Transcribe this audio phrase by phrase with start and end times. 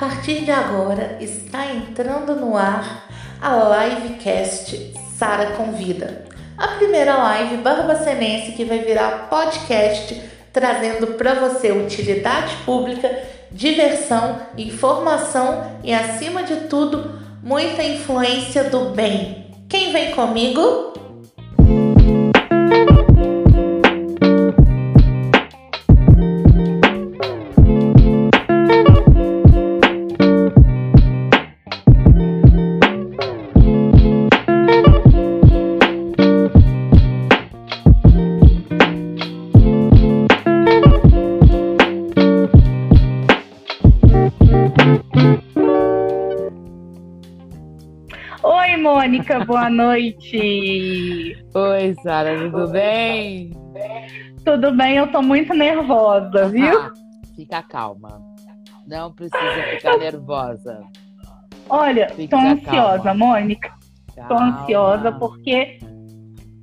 [0.00, 3.06] partir de agora está entrando no ar
[3.38, 6.24] a livecast Sara Convida.
[6.56, 10.22] A primeira live barbacenense que vai virar podcast
[10.54, 13.14] trazendo para você utilidade pública,
[13.52, 19.48] diversão, informação e acima de tudo, muita influência do bem.
[19.68, 20.94] Quem vem comigo?
[49.50, 51.36] Boa noite.
[51.52, 53.50] Oi, Sara, tudo bem?
[54.44, 56.78] Tudo bem, eu tô muito nervosa, viu?
[56.78, 56.92] Ah,
[57.34, 58.22] fica calma.
[58.86, 60.84] Não precisa ficar nervosa.
[61.68, 63.14] Olha, fica tô ansiosa, calma.
[63.14, 63.74] Mônica.
[64.14, 64.28] Calma.
[64.28, 65.80] Tô ansiosa porque.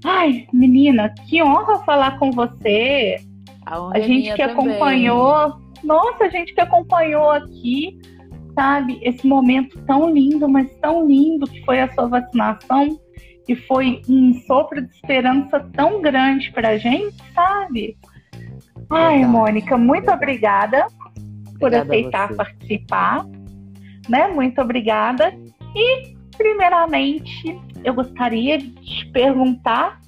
[0.06, 3.18] Ai, menina, que honra falar com você.
[3.66, 4.54] A, a gente que também.
[4.54, 5.58] acompanhou.
[5.84, 8.00] Nossa, a gente que acompanhou aqui
[8.58, 13.00] sabe, esse momento tão lindo, mas tão lindo que foi a sua vacinação
[13.48, 17.96] e foi um sopro de esperança tão grande para a gente, sabe?
[18.90, 20.88] Ai, Mônica, muito obrigada,
[21.60, 23.26] por aceitar participar,
[24.10, 24.28] né?
[24.30, 25.32] Muito obrigada.
[25.76, 30.00] E, primeiramente, eu gostaria de te perguntar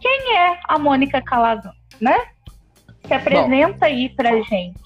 [0.00, 2.18] quem é a Mônica Calazan, né?
[3.06, 4.80] Se apresenta Bom, aí pra gente.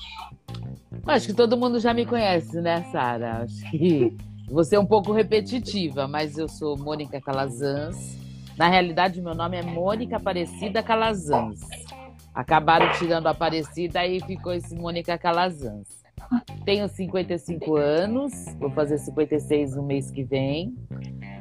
[1.07, 3.43] Acho que todo mundo já me conhece, né, Sara?
[3.43, 4.17] Acho que
[4.49, 8.19] você é um pouco repetitiva, mas eu sou Mônica Calazans.
[8.57, 11.61] Na realidade, meu nome é Mônica Aparecida Calazans.
[12.35, 16.03] Acabaram tirando a Aparecida e ficou esse Mônica Calazans.
[16.65, 20.75] Tenho 55 anos, vou fazer 56 no mês que vem.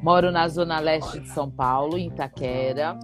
[0.02, 3.00] Moro na zona leste de São Paulo, em Itaquera.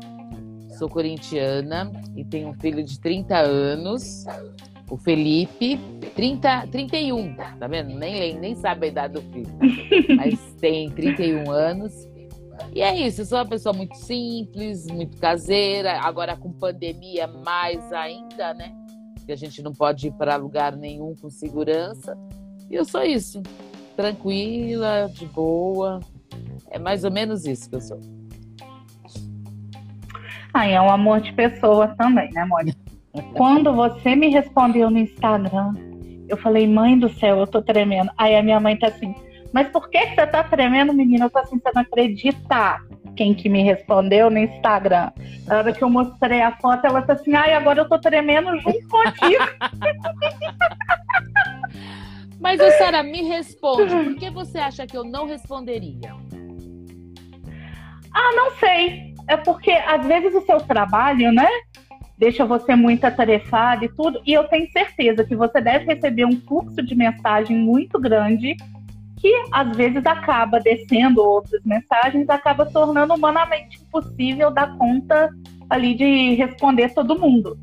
[0.77, 4.25] Sou corintiana e tenho um filho de 30 anos
[4.89, 5.79] o Felipe,
[6.15, 7.93] 30, 31, tá vendo?
[7.97, 9.51] Nem, nem sabe a idade do filho,
[10.17, 12.07] mas tem 31 anos.
[12.73, 17.91] E é isso, eu sou uma pessoa muito simples, muito caseira, agora com pandemia mais
[17.93, 18.73] ainda, né?
[19.25, 22.17] Que a gente não pode ir para lugar nenhum com segurança.
[22.69, 23.41] E eu sou isso,
[23.95, 25.99] tranquila, de boa.
[26.69, 27.99] É mais ou menos isso que eu sou.
[30.53, 32.88] Ah, é um amor de pessoa também, né, Mônica?
[33.33, 35.73] Quando você me respondeu no Instagram,
[36.27, 38.11] eu falei, mãe do céu, eu tô tremendo.
[38.17, 39.15] Aí a minha mãe tá assim,
[39.51, 41.25] mas por que, que você tá tremendo, menina?
[41.25, 42.79] Eu tô assim, você não acredita
[43.15, 45.11] quem que me respondeu no Instagram.
[45.45, 48.55] Na hora que eu mostrei a foto, ela tá assim, ai, agora eu tô tremendo
[48.59, 49.43] junto contigo.
[52.39, 56.15] Mas, Sara, me responde, por que você acha que eu não responderia?
[58.13, 59.13] Ah, não sei.
[59.27, 61.49] É porque, às vezes, o seu trabalho, né?
[62.19, 64.21] Deixa você muito atarefado e tudo.
[64.25, 68.57] E eu tenho certeza que você deve receber um fluxo de mensagem muito grande
[69.15, 75.29] que às vezes acaba descendo outras mensagens, acaba tornando humanamente impossível dar conta
[75.69, 77.57] ali de responder todo mundo.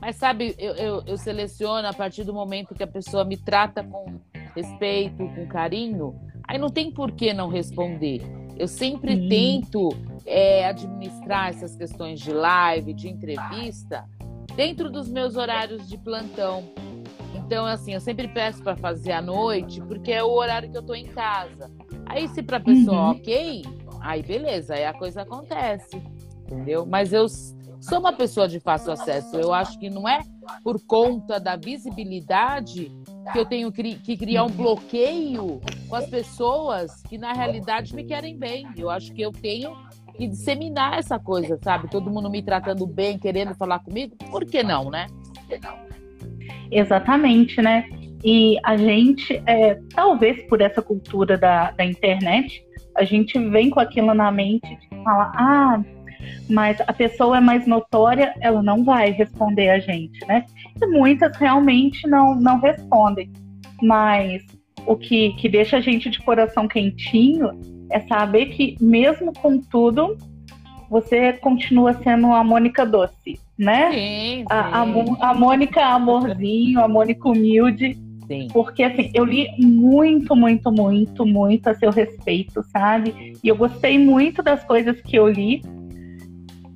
[0.00, 3.82] Mas sabe, eu, eu, eu seleciono a partir do momento que a pessoa me trata
[3.82, 4.20] com
[4.54, 6.14] respeito, com carinho,
[6.46, 8.22] aí não tem por que não responder.
[8.58, 9.28] Eu sempre Sim.
[9.28, 9.90] tento
[10.26, 14.04] é, administrar essas questões de live, de entrevista,
[14.56, 16.64] dentro dos meus horários de plantão.
[17.34, 20.82] Então, assim, eu sempre peço para fazer à noite, porque é o horário que eu
[20.82, 21.70] tô em casa.
[22.04, 23.10] Aí, se para pessoa uhum.
[23.10, 23.62] ok,
[24.00, 26.02] aí beleza, aí a coisa acontece,
[26.42, 26.84] entendeu?
[26.84, 29.36] Mas eu sou uma pessoa de fácil acesso.
[29.36, 30.20] Eu acho que não é
[30.64, 32.92] por conta da visibilidade
[33.32, 38.36] que eu tenho que criar um bloqueio com as pessoas que na realidade me querem
[38.36, 38.66] bem.
[38.76, 39.76] Eu acho que eu tenho
[40.18, 41.88] e disseminar essa coisa, sabe?
[41.88, 45.06] Todo mundo me tratando bem, querendo falar comigo, por que não, né?
[46.70, 47.88] Exatamente, né?
[48.24, 52.64] E a gente, é, talvez por essa cultura da, da internet,
[52.96, 55.80] a gente vem com aquilo na mente de falar, ah,
[56.48, 60.44] mas a pessoa é mais notória, ela não vai responder a gente, né?
[60.80, 63.30] E muitas realmente não, não respondem.
[63.82, 64.42] Mas
[64.86, 67.50] o que, que deixa a gente de coração quentinho
[67.90, 70.16] é saber que, mesmo com tudo,
[70.88, 73.90] você continua sendo a Mônica doce, né?
[73.90, 74.44] Sim, sim.
[74.48, 77.98] A, a, a Mônica amorzinho, a Mônica humilde.
[78.26, 78.48] Sim.
[78.52, 83.34] Porque, assim, eu li muito, muito, muito, muito a seu respeito, sabe?
[83.42, 85.62] E eu gostei muito das coisas que eu li.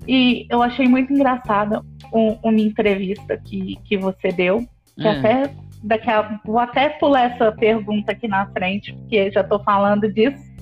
[0.07, 1.83] E eu achei muito engraçada
[2.13, 4.67] um, uma entrevista que, que você deu,
[4.97, 5.11] que hum.
[5.11, 5.51] até
[5.83, 10.53] daqui a, vou até pular essa pergunta aqui na frente, porque já estou falando disso.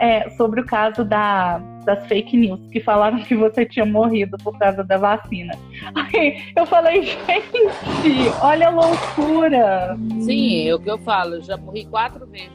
[0.00, 4.56] É, sobre o caso da, das fake news, que falaram que você tinha morrido por
[4.56, 5.52] causa da vacina.
[5.92, 9.96] Aí eu falei, gente, olha a loucura.
[10.20, 12.52] Sim, é o que eu falo, já morri quatro vezes.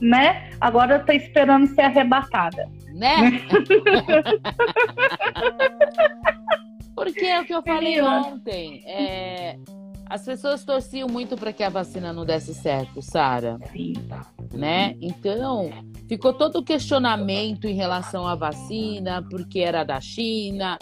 [0.00, 0.50] Né?
[0.60, 2.68] Agora eu tô esperando ser arrebatada.
[2.94, 3.42] Né?
[6.94, 8.84] Porque é o que eu falei ontem.
[8.86, 9.58] É,
[10.08, 13.58] as pessoas torciam muito para que a vacina não desse certo, Sara.
[14.52, 14.96] Né?
[15.00, 15.70] Então,
[16.08, 20.78] ficou todo o questionamento em relação à vacina, porque era da China,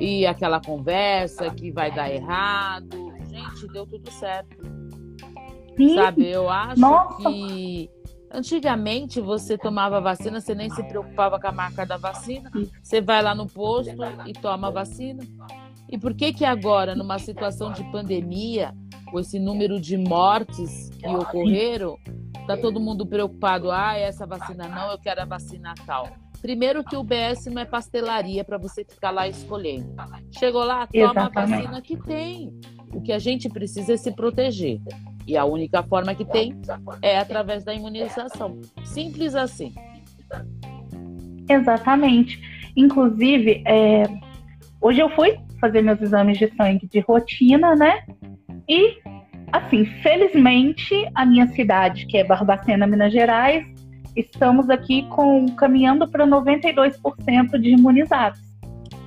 [0.00, 3.12] e aquela conversa que vai dar errado.
[3.30, 4.62] Gente, deu tudo certo.
[5.76, 5.94] Sim.
[5.94, 7.30] Sabe, eu acho Nossa.
[7.30, 7.88] que
[8.32, 12.50] Antigamente você tomava vacina, você nem se preocupava com a marca da vacina.
[12.82, 13.94] Você vai lá no posto
[14.26, 15.22] e toma a vacina.
[15.90, 18.74] E por que que agora, numa situação de pandemia,
[19.10, 21.98] com esse número de mortes que ocorreram,
[22.46, 23.70] tá todo mundo preocupado?
[23.70, 26.08] Ah, essa vacina não, eu quero a vacina tal.
[26.40, 29.94] Primeiro que o BS não é pastelaria para você ficar lá escolhendo.
[30.32, 31.38] Chegou lá, toma Exatamente.
[31.38, 32.58] a vacina que tem.
[32.92, 34.80] O que a gente precisa é se proteger.
[35.26, 36.54] E a única forma que tem
[37.00, 38.60] é através da imunização.
[38.84, 39.72] Simples assim.
[41.48, 42.40] Exatamente.
[42.76, 44.04] Inclusive, é,
[44.80, 48.02] hoje eu fui fazer meus exames de sangue de rotina, né?
[48.68, 48.98] E,
[49.52, 53.64] assim, felizmente, a minha cidade, que é Barbacena, Minas Gerais,
[54.16, 58.40] estamos aqui com caminhando para 92% de imunizados.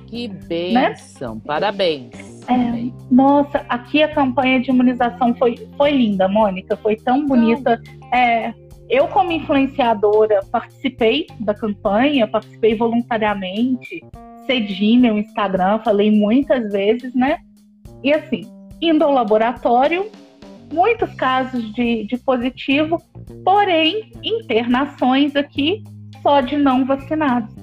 [0.06, 1.36] Que bênção!
[1.36, 1.40] Né?
[1.44, 2.25] Parabéns!
[2.48, 7.80] É, nossa, aqui a campanha de imunização foi, foi linda, Mônica, foi tão bonita.
[8.12, 8.54] É,
[8.88, 14.04] eu, como influenciadora, participei da campanha, participei voluntariamente,
[14.46, 17.38] cedi meu Instagram, falei muitas vezes, né?
[18.02, 18.42] E assim,
[18.80, 20.06] indo ao laboratório,
[20.72, 23.02] muitos casos de, de positivo,
[23.44, 25.82] porém, internações aqui
[26.22, 27.54] só de não vacinados.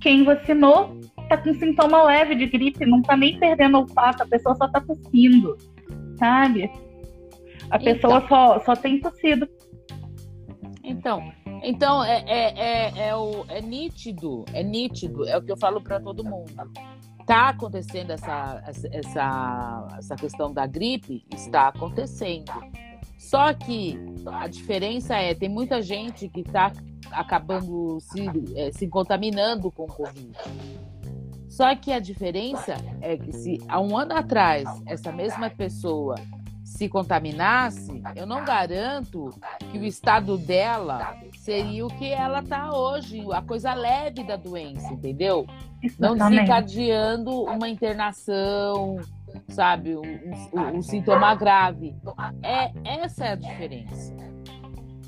[0.00, 4.54] Quem vacinou tá com sintoma leve de gripe, não tá nem perdendo olfato, a pessoa
[4.54, 5.56] só tá tossindo,
[6.18, 6.70] sabe?
[7.70, 9.48] A pessoa então, só, só tem tossido.
[10.82, 11.32] Então,
[11.62, 15.80] então é, é, é, é, o, é nítido, é nítido, é o que eu falo
[15.80, 16.52] para todo mundo.
[17.26, 18.62] Tá acontecendo essa,
[18.92, 21.24] essa, essa questão da gripe?
[21.32, 22.52] Está acontecendo.
[23.18, 26.70] Só que a diferença é, tem muita gente que está
[27.10, 30.32] acabando se, é, se contaminando com o Covid.
[31.54, 36.16] Só que a diferença é que se há um ano atrás essa mesma pessoa
[36.64, 39.30] se contaminasse, eu não garanto
[39.70, 44.92] que o estado dela seria o que ela está hoje, a coisa leve da doença,
[44.92, 45.46] entendeu?
[45.96, 48.96] Não desencadeando uma internação,
[49.46, 51.94] sabe, um, um, um sintoma grave.
[52.42, 54.12] É essa é a diferença.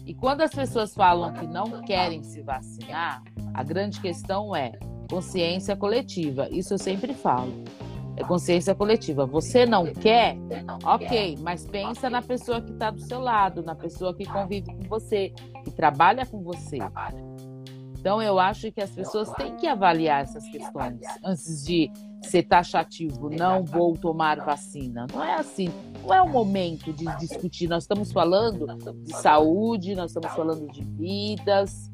[0.07, 3.21] E quando as pessoas falam que não querem se vacinar,
[3.53, 4.71] a grande questão é
[5.09, 6.49] Consciência coletiva.
[6.51, 7.53] Isso eu sempre falo.
[8.17, 9.27] É consciência coletiva.
[9.27, 10.37] Você não quer?
[10.85, 14.89] Ok, mas pensa na pessoa que está do seu lado, na pessoa que convive com
[14.89, 15.33] você,
[15.65, 16.79] que trabalha com você.
[17.99, 21.91] Então, eu acho que as pessoas têm que avaliar essas questões antes de
[22.23, 23.29] ser taxativo.
[23.29, 25.07] Não vou tomar vacina.
[25.13, 25.69] Não é assim.
[26.03, 27.69] Não é o momento de discutir.
[27.69, 28.67] Nós estamos falando
[29.03, 31.91] de saúde, nós estamos falando de vidas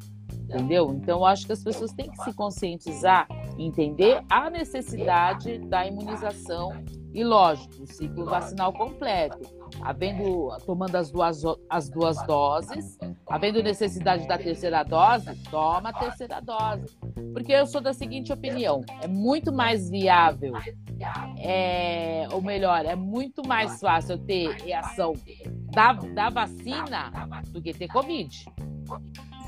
[0.52, 0.90] entendeu?
[0.92, 3.26] Então, acho que as pessoas têm que se conscientizar
[3.58, 9.38] entender a necessidade da imunização e, lógico, o ciclo vacinal completo.
[9.82, 16.40] Havendo, tomando as duas, as duas doses, havendo necessidade da terceira dose, toma a terceira
[16.40, 16.86] dose.
[17.32, 20.52] Porque eu sou da seguinte opinião: é muito mais viável,
[21.38, 25.14] é, ou melhor, é muito mais fácil eu ter reação
[25.72, 27.10] da, da vacina
[27.50, 28.44] do que ter Covid.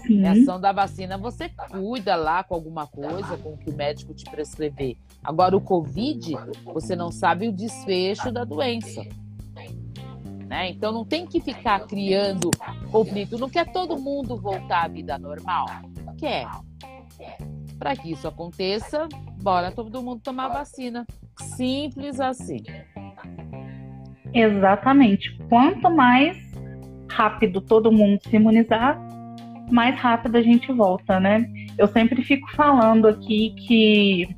[0.07, 0.21] Sim.
[0.21, 4.25] Reação da vacina, você cuida lá com alguma coisa, com o que o médico te
[4.25, 4.97] prescrever.
[5.23, 6.35] Agora, o Covid,
[6.65, 9.03] você não sabe o desfecho da doença.
[10.47, 10.71] Né?
[10.71, 12.51] Então, não tem que ficar criando
[12.91, 13.39] conflito.
[13.39, 15.67] Não quer todo mundo voltar à vida normal?
[16.19, 16.47] Quer.
[17.79, 19.09] Para que isso aconteça,
[19.43, 21.07] bora todo mundo tomar vacina.
[21.57, 22.63] Simples assim.
[24.33, 25.37] Exatamente.
[25.49, 26.37] Quanto mais
[27.11, 29.01] rápido todo mundo se imunizar,
[29.71, 31.45] mais rápido a gente volta, né?
[31.79, 34.29] Eu sempre fico falando aqui que,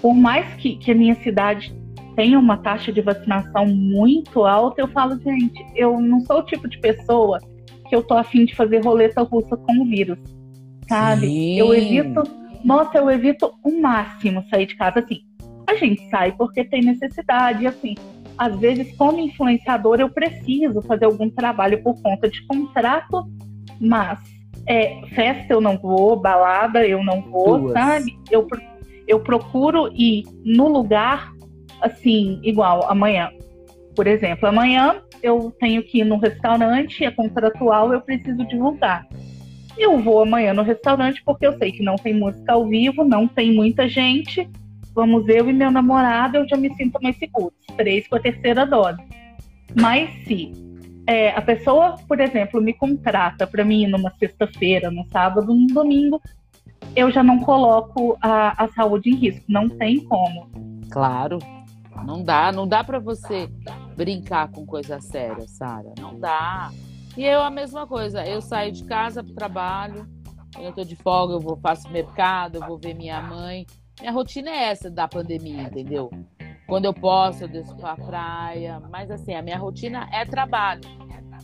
[0.00, 1.74] por mais que, que a minha cidade
[2.14, 6.68] tenha uma taxa de vacinação muito alta, eu falo, gente, eu não sou o tipo
[6.68, 7.38] de pessoa
[7.88, 10.18] que eu tô afim de fazer roleta russa com o vírus,
[10.88, 11.26] sabe?
[11.26, 11.58] Sim.
[11.58, 12.22] Eu evito,
[12.64, 15.20] nossa, eu evito o máximo sair de casa, assim.
[15.66, 17.94] A gente sai porque tem necessidade, assim.
[18.36, 23.26] às vezes, como influenciador, eu preciso fazer algum trabalho por conta de contrato,
[23.82, 24.20] mas
[24.66, 27.72] é, festa eu não vou, balada eu não vou, Duas.
[27.72, 28.16] sabe?
[28.30, 28.46] Eu,
[29.08, 31.32] eu procuro ir no lugar,
[31.80, 33.30] assim, igual amanhã.
[33.96, 39.06] Por exemplo, amanhã eu tenho que ir no restaurante, é contratual, eu preciso divulgar.
[39.76, 43.26] Eu vou amanhã no restaurante porque eu sei que não tem música ao vivo, não
[43.26, 44.48] tem muita gente.
[44.94, 47.52] Vamos eu e meu namorado, eu já me sinto mais seguro.
[47.76, 49.02] Três com a terceira dose.
[49.74, 50.61] Mas se
[51.06, 56.20] é, a pessoa, por exemplo, me contrata para mim numa sexta-feira, no sábado, no domingo,
[56.94, 59.44] eu já não coloco a, a saúde em risco.
[59.48, 60.48] Não tem como.
[60.90, 61.38] Claro.
[62.04, 63.48] Não dá, não dá para você
[63.96, 65.92] brincar com coisa séria, Sara.
[65.98, 66.70] Não dá.
[67.16, 68.26] E eu a mesma coisa.
[68.26, 70.08] Eu saio de casa para o trabalho.
[70.58, 73.66] Eu tô de folga, eu vou faço mercado, eu vou ver minha mãe.
[74.00, 76.10] Minha rotina é essa da pandemia, entendeu?
[76.72, 78.80] Quando eu posso, eu desço pra praia.
[78.90, 80.80] Mas assim, a minha rotina é trabalho.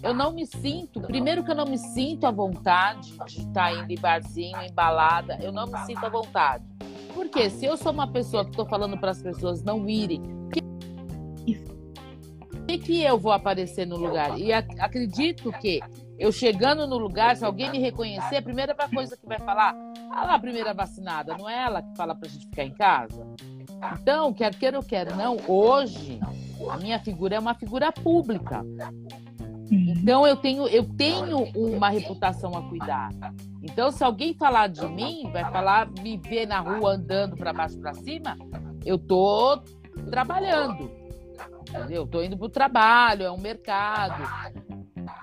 [0.03, 3.93] Eu não me sinto, primeiro que eu não me sinto à vontade de estar indo
[3.93, 6.65] em barzinho, em balada, eu não me sinto à vontade.
[7.13, 10.23] Porque se eu sou uma pessoa que estou falando para as pessoas não irem,
[12.67, 14.39] que que eu vou aparecer no lugar?
[14.39, 15.83] E acredito que
[16.19, 19.77] eu chegando no lugar, se alguém me reconhecer, a primeira coisa que vai falar,
[20.11, 23.27] ah lá, a primeira vacinada, não é ela que fala pra gente ficar em casa?
[24.01, 26.21] Então, quer queira ou quer não, hoje
[26.71, 28.65] a minha figura é uma figura pública.
[29.71, 33.11] Então eu tenho, eu tenho uma reputação a cuidar.
[33.63, 37.79] Então, se alguém falar de mim, vai falar, me ver na rua andando para baixo
[37.79, 38.37] para cima,
[38.85, 39.61] eu tô
[40.11, 40.91] trabalhando.
[41.69, 42.07] Entendeu?
[42.07, 44.23] Tô indo pro trabalho, é um mercado.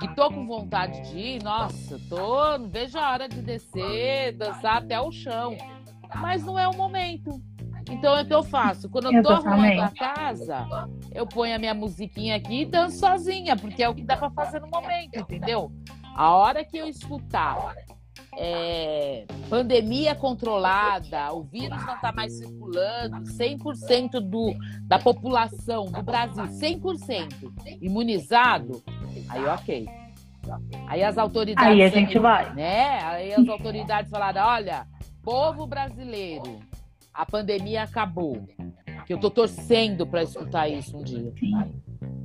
[0.02, 4.78] E tô com vontade de ir, nossa, tô, não vejo a hora de descer, dançar
[4.78, 5.58] até o chão.
[6.22, 7.42] Mas não é o momento.
[7.90, 8.90] Então, o que eu faço?
[8.90, 10.68] Quando eu tô arrumando a casa,
[11.14, 14.30] eu ponho a minha musiquinha aqui e danço sozinha, porque é o que dá para
[14.32, 15.72] fazer no momento, entendeu?
[16.16, 17.76] A hora que eu escutar
[18.38, 26.44] é, pandemia controlada, o vírus não está mais circulando, 100% do, da população do Brasil,
[26.44, 28.84] 100% imunizado,
[29.30, 29.88] aí ok.
[30.88, 31.72] Aí as autoridades.
[31.72, 32.54] Aí a gente vai.
[32.54, 33.00] Né?
[33.04, 34.86] Aí as autoridades falaram: olha,
[35.24, 36.60] povo brasileiro,
[37.16, 38.46] a pandemia acabou.
[39.06, 41.32] Que eu tô torcendo para escutar isso um dia.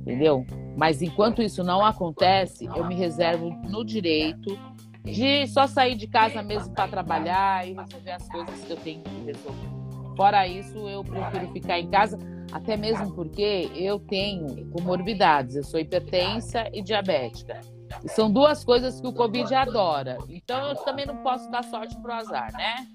[0.01, 0.45] Entendeu?
[0.75, 4.57] Mas enquanto isso não acontece, eu me reservo no direito
[5.03, 9.01] de só sair de casa mesmo para trabalhar e resolver as coisas que eu tenho
[9.01, 9.69] que resolver.
[10.15, 12.17] Fora isso, eu prefiro ficar em casa,
[12.51, 15.55] até mesmo porque eu tenho comorbidades.
[15.55, 17.61] Eu sou hipertensa e diabética.
[18.03, 20.17] E são duas coisas que o Covid adora.
[20.29, 22.87] Então eu também não posso dar sorte pro azar, né?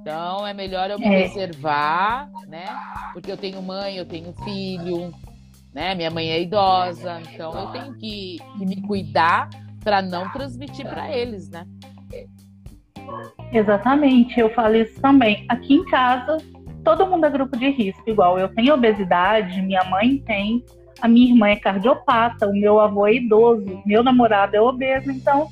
[0.00, 1.22] Então é melhor eu me é.
[1.22, 2.66] reservar, né?
[3.12, 5.12] Porque eu tenho mãe, eu tenho filho,
[5.74, 5.94] né?
[5.94, 9.48] Minha mãe é idosa, então eu tenho que, que me cuidar
[9.82, 11.66] para não transmitir para eles, né?
[13.52, 15.46] Exatamente, eu falo isso também.
[15.48, 16.38] Aqui em casa,
[16.84, 20.64] todo mundo é grupo de risco, igual eu tenho obesidade, minha mãe tem,
[21.00, 25.48] a minha irmã é cardiopata, o meu avô é idoso, meu namorado é obeso, então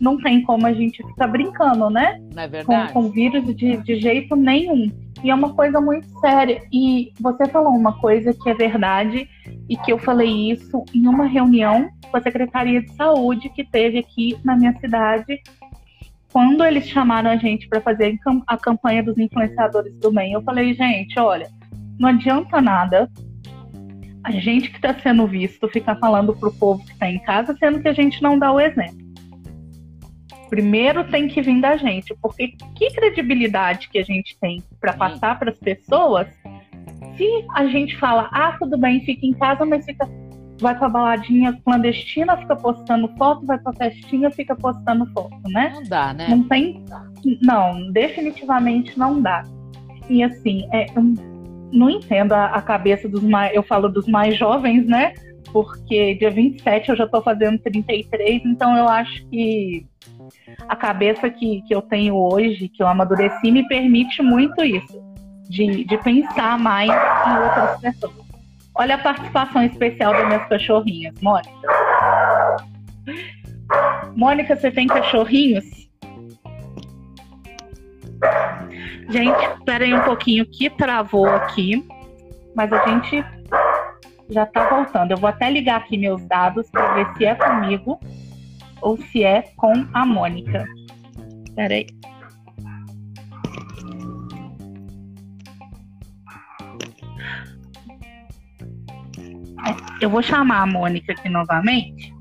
[0.00, 2.18] não tem como a gente ficar brincando, né?
[2.34, 2.92] Não é verdade.
[2.92, 4.90] Com, com vírus de, de jeito nenhum.
[5.22, 6.62] E é uma coisa muito séria.
[6.72, 9.28] E você falou uma coisa que é verdade
[9.68, 13.98] e que eu falei isso em uma reunião com a Secretaria de Saúde que teve
[13.98, 15.40] aqui na minha cidade,
[16.32, 20.32] quando eles chamaram a gente para fazer a campanha dos influenciadores do bem.
[20.32, 21.48] Eu falei, gente, olha,
[21.98, 23.08] não adianta nada
[24.24, 27.54] a gente que está sendo visto ficar falando para o povo que está em casa,
[27.58, 29.09] sendo que a gente não dá o exemplo.
[30.50, 35.38] Primeiro tem que vir da gente, porque que credibilidade que a gente tem para passar
[35.38, 36.26] para as pessoas
[37.16, 40.08] se a gente fala, ah, tudo bem, fica em casa, mas fica
[40.60, 45.72] vai pra baladinha clandestina, fica postando foto, vai pra festinha, fica postando foto, né?
[45.74, 46.28] Não dá, né?
[46.28, 46.84] Não tem.
[47.42, 49.42] Não, definitivamente não dá.
[50.08, 51.14] E assim, é, eu
[51.72, 53.54] não entendo a, a cabeça dos mais.
[53.54, 55.14] Eu falo dos mais jovens, né?
[55.52, 59.86] Porque dia 27 eu já tô fazendo 33, então eu acho que
[60.68, 65.00] a cabeça que, que eu tenho hoje, que eu amadureci, me permite muito isso.
[65.48, 68.14] De, de pensar mais em outras pessoas.
[68.74, 71.50] Olha a participação especial das minhas cachorrinhas, Mônica.
[74.14, 75.64] Mônica, você tem cachorrinhos?
[79.08, 81.84] Gente, espera aí um pouquinho que travou aqui,
[82.54, 83.24] mas a gente
[84.30, 85.10] já tá voltando.
[85.10, 87.98] Eu vou até ligar aqui meus dados para ver se é comigo
[88.82, 90.66] ou se é com a Mônica.
[91.46, 91.86] Espera aí.
[100.00, 102.14] Eu vou chamar a Mônica aqui novamente.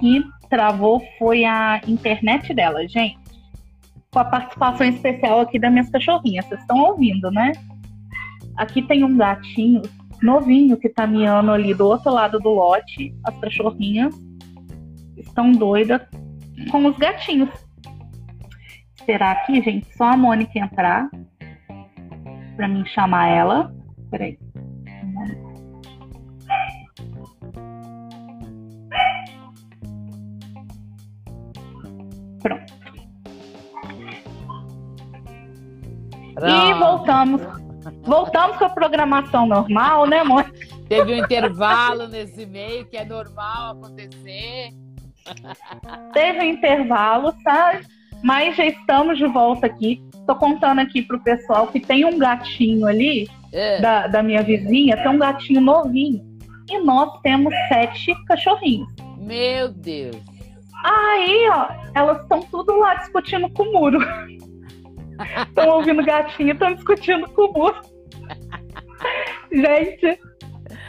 [0.00, 3.18] Que travou foi a internet dela, gente.
[4.10, 6.46] Com a participação especial aqui das minhas cachorrinhas.
[6.46, 7.52] Vocês estão ouvindo, né?
[8.56, 9.82] Aqui tem um gatinho
[10.20, 13.14] novinho que tá miando ali do outro lado do lote.
[13.24, 14.14] As cachorrinhas
[15.20, 16.02] estão doidas
[16.70, 17.50] com os gatinhos.
[18.98, 21.08] Esperar aqui, gente, só a Mônica entrar
[22.56, 23.74] para mim chamar ela.
[24.10, 24.38] Peraí.
[32.42, 32.72] Pronto.
[36.42, 37.42] E voltamos.
[38.02, 40.44] Voltamos com a programação normal, né, amor?
[40.88, 44.70] Teve um intervalo nesse meio que é normal acontecer.
[46.12, 47.86] Teve um intervalo, sabe?
[48.22, 50.02] Mas já estamos de volta aqui.
[50.26, 53.80] Tô contando aqui pro pessoal que tem um gatinho ali, é.
[53.80, 56.24] da, da minha vizinha, tem um gatinho novinho.
[56.68, 58.88] E nós temos sete cachorrinhos.
[59.18, 60.16] Meu Deus.
[60.84, 63.98] Aí, ó, elas estão tudo lá discutindo com o muro.
[65.46, 67.76] Estão ouvindo gatinho, estão discutindo com o muro.
[69.52, 70.18] Gente,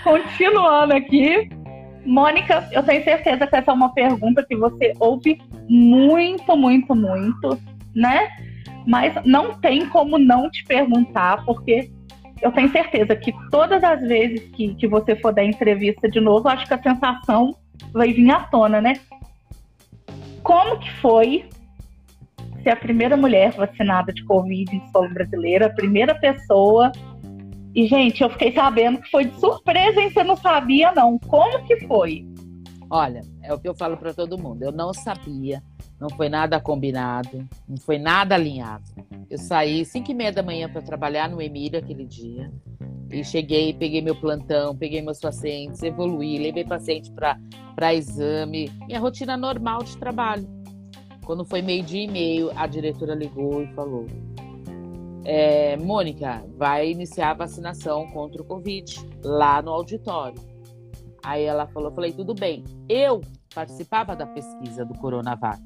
[0.05, 1.49] continuando aqui.
[2.05, 7.59] Mônica, eu tenho certeza que essa é uma pergunta que você ouve muito, muito, muito,
[7.95, 8.27] né?
[8.87, 11.91] Mas não tem como não te perguntar, porque
[12.41, 16.47] eu tenho certeza que todas as vezes que, que você for dar entrevista de novo,
[16.49, 17.55] acho que a sensação
[17.93, 18.93] vai vir à tona, né?
[20.41, 21.45] Como que foi
[22.63, 26.91] ser a primeira mulher vacinada de Covid em solo brasileiro, a primeira pessoa
[27.73, 30.09] e, gente, eu fiquei sabendo que foi de surpresa, hein?
[30.11, 31.17] Você não sabia, não.
[31.19, 32.25] Como que foi?
[32.89, 34.63] Olha, é o que eu falo para todo mundo.
[34.63, 35.63] Eu não sabia,
[35.97, 38.83] não foi nada combinado, não foi nada alinhado.
[39.29, 42.51] Eu saí 5 e meia da manhã para trabalhar no Emílio aquele dia.
[43.09, 48.69] E cheguei, peguei meu plantão, peguei meus pacientes, evoluí, levei paciente para exame.
[48.85, 50.45] Minha rotina normal de trabalho.
[51.25, 54.05] Quando foi meio-dia e meio, a diretora ligou e falou:
[55.23, 60.39] é, Mônica, vai iniciar a vacinação contra o Covid lá no auditório.
[61.23, 62.63] Aí ela falou, falei, tudo bem.
[62.89, 63.21] Eu
[63.53, 65.61] participava da pesquisa do Coronavac.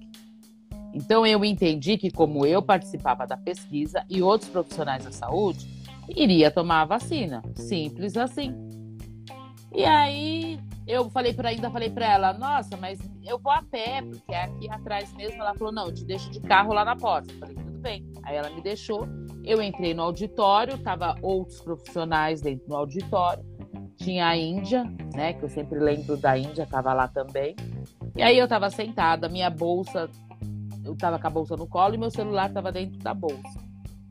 [0.93, 5.67] Então eu entendi que como eu participava da pesquisa e outros profissionais da saúde,
[6.09, 7.41] iria tomar a vacina.
[7.55, 8.53] Simples assim.
[9.73, 14.01] E aí eu falei para ainda falei para ela, nossa, mas eu vou a pé,
[14.03, 15.41] porque é aqui atrás mesmo.
[15.41, 17.31] Ela falou, não, eu te deixo de carro lá na porta.
[17.33, 18.03] Eu falei, tudo bem.
[18.23, 19.07] Aí ela me deixou
[19.45, 23.45] eu entrei no auditório, tava outros profissionais dentro do auditório.
[23.95, 25.33] Tinha a Índia, né?
[25.33, 27.55] Que eu sempre lembro da Índia, tava lá também.
[28.15, 30.09] E aí eu tava sentada, minha bolsa,
[30.83, 33.59] eu tava com a bolsa no colo e meu celular tava dentro da bolsa.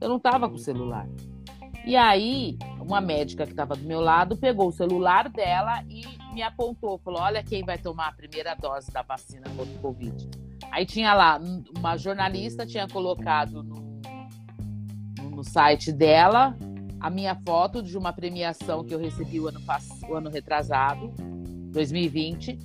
[0.00, 1.08] Eu não tava com o celular.
[1.84, 6.42] E aí, uma médica que estava do meu lado pegou o celular dela e me
[6.42, 10.43] apontou, falou: "Olha quem vai tomar a primeira dose da vacina contra o Covid".
[10.70, 11.40] Aí tinha lá
[11.76, 13.62] uma jornalista tinha colocado
[15.30, 16.56] no site dela
[17.04, 19.60] a minha foto de uma premiação que eu recebi o ano,
[20.08, 21.12] o ano retrasado,
[21.70, 22.58] 2020.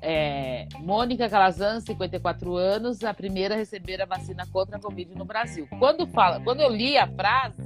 [0.00, 5.26] É, Mônica Calazan, 54 anos, a primeira a receber a vacina contra a Covid no
[5.26, 5.68] Brasil.
[5.78, 7.62] Quando, fala, quando eu li a frase,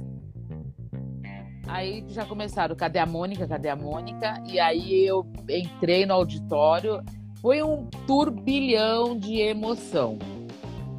[1.65, 4.43] aí já começaram, cadê a Mônica, cadê a Mônica?
[4.47, 7.01] E aí eu entrei no auditório,
[7.41, 10.17] foi um turbilhão de emoção.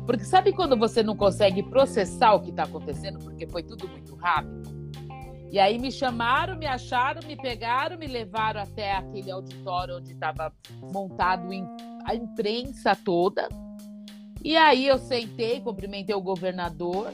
[0.07, 4.15] Porque sabe quando você não consegue processar o que está acontecendo porque foi tudo muito
[4.17, 4.81] rápido?
[5.53, 10.53] E aí me chamaram, me acharam, me pegaram, me levaram até aquele auditório onde estava
[10.93, 11.49] montado
[12.05, 13.49] a imprensa toda.
[14.43, 17.13] E aí eu sentei, cumprimentei o governador,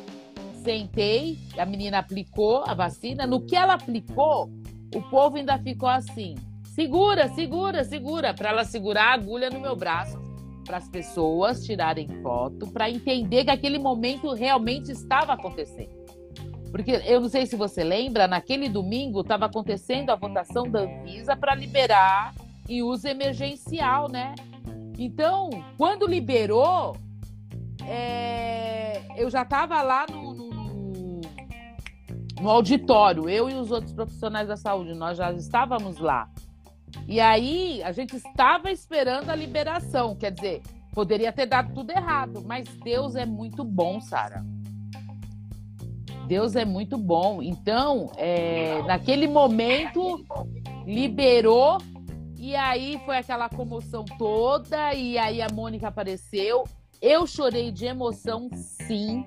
[0.62, 3.26] sentei, a menina aplicou a vacina.
[3.26, 4.50] No que ela aplicou,
[4.94, 6.34] o povo ainda ficou assim:
[6.76, 10.20] segura, segura, segura, para ela segurar a agulha no meu braço
[10.62, 15.96] para as pessoas tirarem foto, para entender que aquele momento realmente estava acontecendo.
[16.70, 21.34] Porque eu não sei se você lembra, naquele domingo estava acontecendo a votação da Anvisa
[21.34, 22.34] para liberar
[22.68, 24.34] em uso emergencial, né?
[24.98, 26.94] Então, quando liberou,
[27.86, 29.00] é...
[29.16, 31.20] eu já estava lá no, no,
[32.38, 36.28] no auditório, eu e os outros profissionais da saúde, nós já estávamos lá.
[37.06, 42.42] E aí a gente estava esperando a liberação, quer dizer, poderia ter dado tudo errado,
[42.44, 44.44] mas Deus é muito bom, Sara.
[46.26, 47.42] Deus é muito bom.
[47.42, 50.24] Então, é, naquele momento,
[50.84, 51.78] liberou,
[52.38, 56.64] e aí foi aquela comoção toda, e aí a Mônica apareceu.
[57.00, 59.24] Eu chorei de emoção, sim.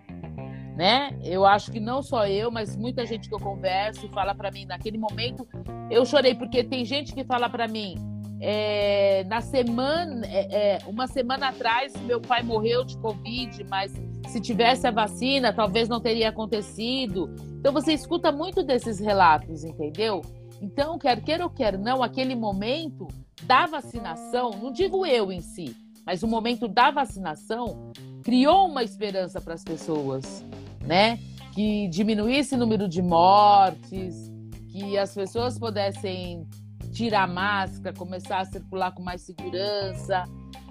[0.80, 1.14] Né?
[1.22, 4.64] Eu acho que não só eu, mas muita gente que eu converso fala para mim
[4.64, 5.46] naquele momento
[5.92, 7.96] eu chorei porque tem gente que fala para mim
[8.40, 13.92] é, na semana, é, é, uma semana atrás meu pai morreu de covid, mas
[14.30, 17.30] se tivesse a vacina talvez não teria acontecido.
[17.60, 20.22] Então você escuta muito desses relatos, entendeu?
[20.62, 23.06] Então quer queira ou quer não, aquele momento
[23.44, 27.92] da vacinação, não digo eu em si, mas o momento da vacinação
[28.24, 30.46] criou uma esperança para as pessoas
[30.90, 31.20] né?
[31.54, 34.32] Que diminuísse o número de mortes,
[34.72, 36.48] que as pessoas pudessem
[36.92, 40.26] tirar a máscara, começar a circular com mais segurança.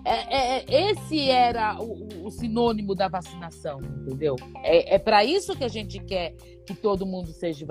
[0.04, 4.35] É, é, é esse era o, o, sinônimo da vacinação, entendeu?
[4.64, 6.35] É, é para isso que a gente quer
[6.66, 7.64] que todo mundo seja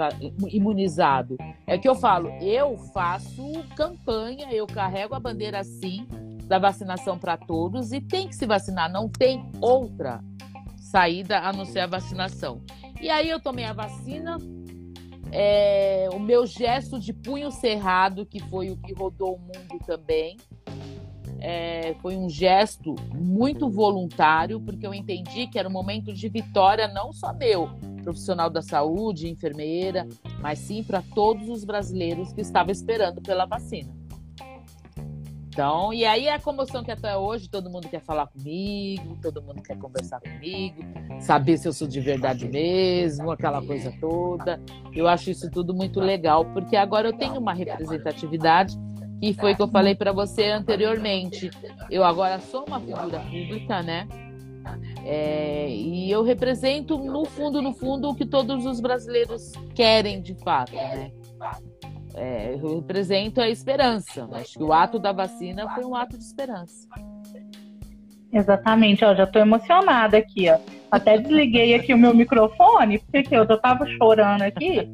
[0.50, 1.36] imunizado.
[1.66, 3.44] É que eu falo, eu faço
[3.76, 6.08] campanha, eu carrego a bandeira assim
[6.46, 10.22] da vacinação para todos e tem que se vacinar, não tem outra
[10.88, 12.62] saída a não ser a vacinação.
[13.02, 14.38] E aí eu tomei a vacina,
[15.32, 20.38] é, o meu gesto de punho cerrado, que foi o que rodou o mundo também,
[21.40, 26.88] é, foi um gesto muito voluntário, porque eu entendi que era um momento de vitória,
[26.88, 27.70] não só meu,
[28.04, 30.08] profissional da saúde, enfermeira,
[30.40, 33.97] mas sim para todos os brasileiros que estavam esperando pela vacina.
[35.58, 39.42] Então, e aí é a comoção que até hoje todo mundo quer falar comigo, todo
[39.42, 40.84] mundo quer conversar comigo,
[41.20, 44.62] saber se eu sou de verdade mesmo, aquela coisa toda.
[44.94, 48.78] Eu acho isso tudo muito legal, porque agora eu tenho uma representatividade
[49.20, 51.50] que foi que eu falei para você anteriormente.
[51.90, 54.08] Eu agora sou uma figura pública, né?
[55.04, 60.36] É, e eu represento no fundo, no fundo, o que todos os brasileiros querem de
[60.36, 61.12] fato, né?
[62.18, 64.28] É, eu represento a esperança.
[64.34, 66.88] Acho que o ato da vacina foi um ato de esperança.
[68.34, 70.58] Exatamente, ó, já estou emocionada aqui, ó.
[70.92, 74.90] Até desliguei aqui o meu microfone, porque eu já estava chorando aqui,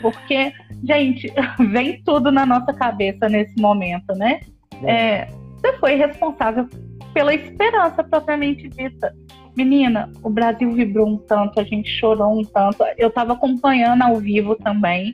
[0.00, 0.52] porque,
[0.84, 1.32] gente,
[1.70, 4.40] vem tudo na nossa cabeça nesse momento, né?
[4.84, 6.68] É, você foi responsável
[7.12, 9.12] pela esperança propriamente dita.
[9.56, 12.84] Menina, o Brasil vibrou um tanto, a gente chorou um tanto.
[12.96, 15.12] Eu estava acompanhando ao vivo também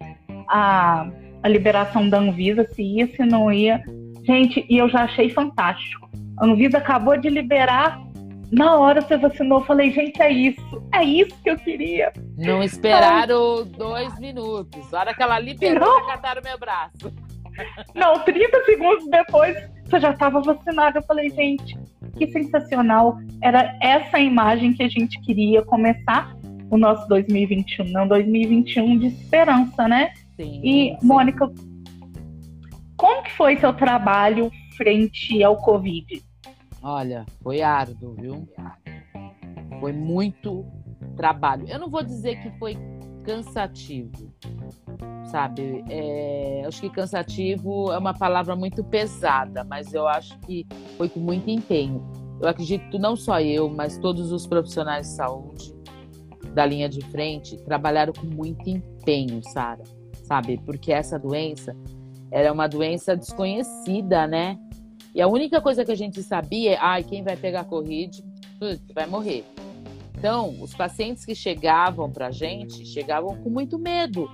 [0.48, 1.09] a
[1.44, 3.85] a liberação da Anvisa, se ia, se não ia.
[4.24, 6.09] Gente, e eu já achei fantástico.
[6.38, 8.00] A Anvisa acabou de liberar,
[8.50, 12.11] na hora você vacinou, eu falei, gente, é isso, é isso que eu queria.
[12.38, 13.64] Não esperaram Ai.
[13.76, 14.94] dois minutos.
[14.94, 16.07] A hora que ela liberou, não.
[16.07, 17.12] cataram meu braço.
[17.94, 20.98] Não, 30 segundos depois, você já estava vacinada.
[20.98, 21.78] Eu falei, gente,
[22.16, 23.16] que sensacional.
[23.40, 26.35] Era essa imagem que a gente queria começar
[26.68, 30.12] o nosso 2021, não 2021 de esperança, né?
[30.37, 31.07] Sim, e, sim.
[31.07, 31.51] Mônica,
[32.97, 36.23] como que foi seu trabalho frente ao Covid?
[36.83, 38.49] Olha, foi árduo, viu?
[39.81, 40.64] Foi muito
[41.16, 41.66] trabalho.
[41.68, 42.77] Eu não vou dizer que foi
[43.25, 44.33] cansativo,
[45.27, 45.85] sabe?
[45.88, 50.66] É, acho que cansativo é uma palavra muito pesada, mas eu acho que
[50.97, 52.03] foi com muito empenho.
[52.40, 55.75] Eu acredito não só eu, mas todos os profissionais de saúde
[56.53, 59.83] da linha de frente trabalharam com muito empenho, Sara
[60.24, 60.60] sabe?
[60.64, 61.76] Porque essa doença
[62.30, 64.58] era uma doença desconhecida, né?
[65.14, 68.24] E a única coisa que a gente sabia é, ah, quem vai pegar Covid
[68.92, 69.44] vai morrer.
[70.16, 74.28] Então, os pacientes que chegavam para a gente chegavam com muito medo.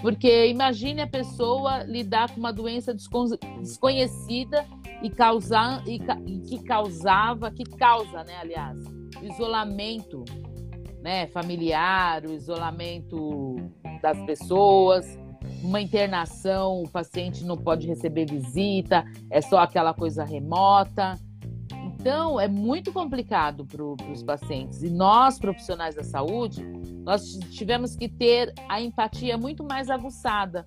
[0.00, 4.64] Porque imagine a pessoa lidar com uma doença desconhecida
[5.02, 8.78] e, causar, e, e que causava, que causa, né, aliás,
[9.22, 10.24] isolamento
[11.04, 13.56] né, familiar, o isolamento
[14.00, 15.06] das pessoas,
[15.62, 21.20] uma internação, o paciente não pode receber visita, é só aquela coisa remota.
[21.70, 24.82] Então, é muito complicado para os pacientes.
[24.82, 26.64] E nós, profissionais da saúde,
[27.04, 30.66] nós tivemos que ter a empatia muito mais aguçada.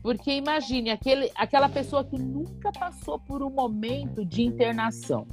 [0.00, 5.26] Porque imagine aquele, aquela pessoa que nunca passou por um momento de internação,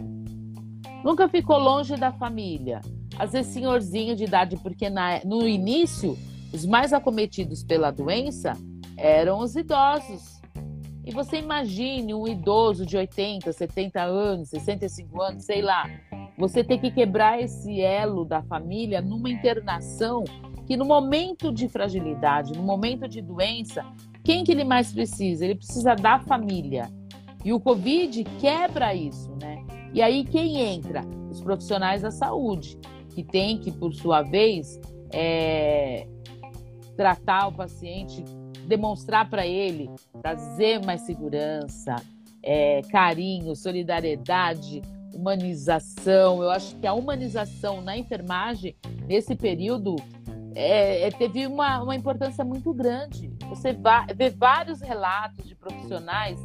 [1.03, 2.81] nunca ficou longe da família,
[3.17, 6.17] às vezes senhorzinho de idade, porque na, no início
[6.53, 8.53] os mais acometidos pela doença
[8.95, 10.41] eram os idosos.
[11.05, 15.89] E você imagine um idoso de 80, 70 anos, 65 anos, sei lá,
[16.37, 20.23] você tem que quebrar esse elo da família numa internação
[20.65, 23.85] que no momento de fragilidade, no momento de doença,
[24.23, 25.45] quem que ele mais precisa?
[25.45, 26.91] Ele precisa da família.
[27.45, 29.63] E o Covid quebra isso, né?
[29.93, 31.05] E aí quem entra?
[31.31, 32.77] Os profissionais da saúde
[33.17, 34.79] que tem que, por sua vez,
[35.11, 36.05] é,
[36.95, 38.23] tratar o paciente,
[38.67, 39.89] demonstrar para ele,
[40.21, 41.95] trazer mais segurança,
[42.43, 44.83] é, carinho, solidariedade,
[45.15, 46.43] humanização.
[46.43, 48.75] Eu acho que a humanização na enfermagem,
[49.07, 49.95] nesse período,
[50.53, 53.33] é, é, teve uma, uma importância muito grande.
[53.49, 53.75] Você
[54.15, 56.39] vê vários relatos de profissionais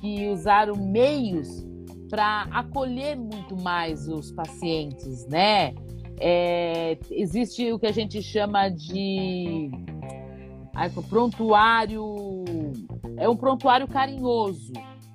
[0.00, 1.66] que usaram meios
[2.08, 5.74] para acolher muito mais os pacientes, né?
[6.18, 9.70] É, existe o que a gente chama de
[11.08, 12.44] prontuário,
[13.16, 14.72] é um prontuário carinhoso.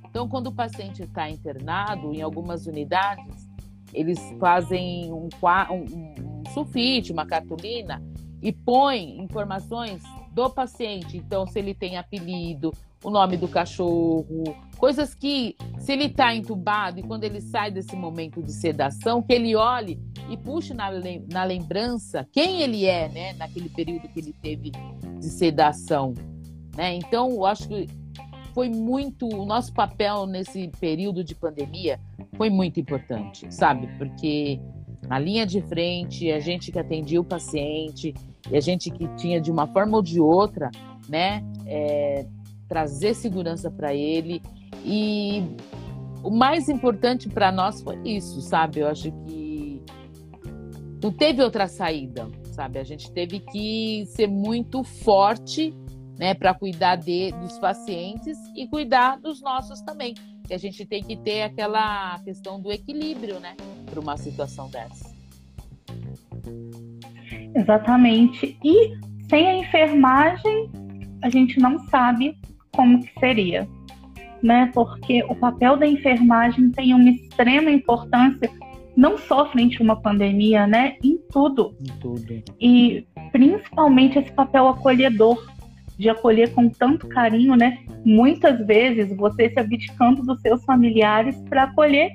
[0.09, 3.47] Então, quando o paciente está internado, em algumas unidades,
[3.93, 5.29] eles fazem um,
[5.71, 8.01] um, um sulfite, uma cartolina,
[8.41, 11.17] e põe informações do paciente.
[11.17, 12.71] Então, se ele tem apelido,
[13.03, 14.43] o nome do cachorro,
[14.77, 19.33] coisas que, se ele está entubado e quando ele sai desse momento de sedação, que
[19.33, 20.89] ele olhe e puxe na,
[21.31, 24.71] na lembrança quem ele é, né, naquele período que ele teve
[25.19, 26.13] de sedação.
[26.75, 26.95] Né?
[26.95, 27.87] Então, eu acho que
[28.53, 29.27] foi muito.
[29.27, 31.99] O nosso papel nesse período de pandemia
[32.35, 33.87] foi muito importante, sabe?
[33.97, 34.59] Porque
[35.07, 38.13] na linha de frente, a gente que atendia o paciente,
[38.49, 40.71] e a gente que tinha de uma forma ou de outra,
[41.07, 42.25] né, é,
[42.67, 44.41] trazer segurança para ele.
[44.83, 45.43] E
[46.23, 48.79] o mais importante para nós foi isso, sabe?
[48.79, 49.81] Eu acho que
[51.01, 52.79] não teve outra saída, sabe?
[52.79, 55.73] A gente teve que ser muito forte,
[56.17, 60.15] né, para cuidar de, dos pacientes e cuidar dos nossos também.
[60.49, 65.15] E a gente tem que ter aquela questão do equilíbrio, né, para uma situação dessa.
[67.55, 68.57] Exatamente.
[68.63, 68.97] E
[69.29, 70.69] sem a enfermagem,
[71.21, 72.37] a gente não sabe
[72.71, 73.67] como que seria,
[74.41, 74.71] né?
[74.73, 78.49] Porque o papel da enfermagem tem uma extrema importância
[78.95, 80.95] não só frente a uma pandemia, né?
[81.03, 81.75] Em tudo.
[81.79, 82.43] Em tudo.
[82.59, 85.37] E principalmente esse papel acolhedor,
[85.97, 87.79] de acolher com tanto carinho, né?
[88.05, 92.13] Muitas vezes você se abdicando dos seus familiares para acolher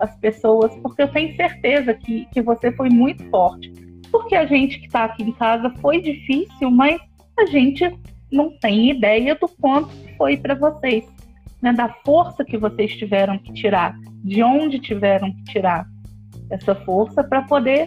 [0.00, 3.72] as pessoas, porque eu tenho certeza que, que você foi muito forte
[4.10, 7.00] porque a gente que está aqui em casa foi difícil, mas
[7.38, 7.90] a gente
[8.30, 11.04] não tem ideia do quanto foi para vocês,
[11.62, 11.72] né?
[11.72, 15.86] da força que vocês tiveram que tirar, de onde tiveram que tirar
[16.50, 17.84] essa força para poder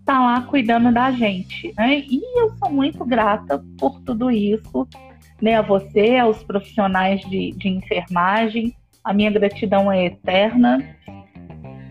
[0.00, 1.72] estar tá lá cuidando da gente.
[1.76, 2.00] Né?
[2.00, 4.86] E eu sou muito grata por tudo isso,
[5.40, 5.56] né?
[5.56, 10.78] a você, aos profissionais de, de enfermagem, a minha gratidão é eterna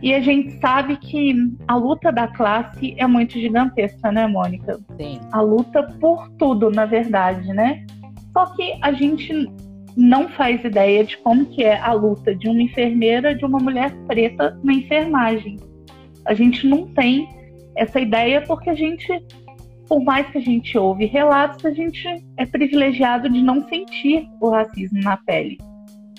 [0.04, 1.34] e a gente sabe que
[1.66, 4.78] a luta da classe é muito gigantesca, né, Mônica?
[4.98, 5.22] Sim.
[5.32, 7.86] A luta por tudo, na verdade, né?
[8.34, 9.50] Só que a gente
[9.96, 13.92] não faz ideia de como que é a luta de uma enfermeira, de uma mulher
[14.08, 15.58] preta na enfermagem.
[16.26, 17.28] A gente não tem
[17.76, 19.08] essa ideia porque a gente,
[19.88, 24.50] por mais que a gente ouve relatos, a gente é privilegiado de não sentir o
[24.50, 25.58] racismo na pele.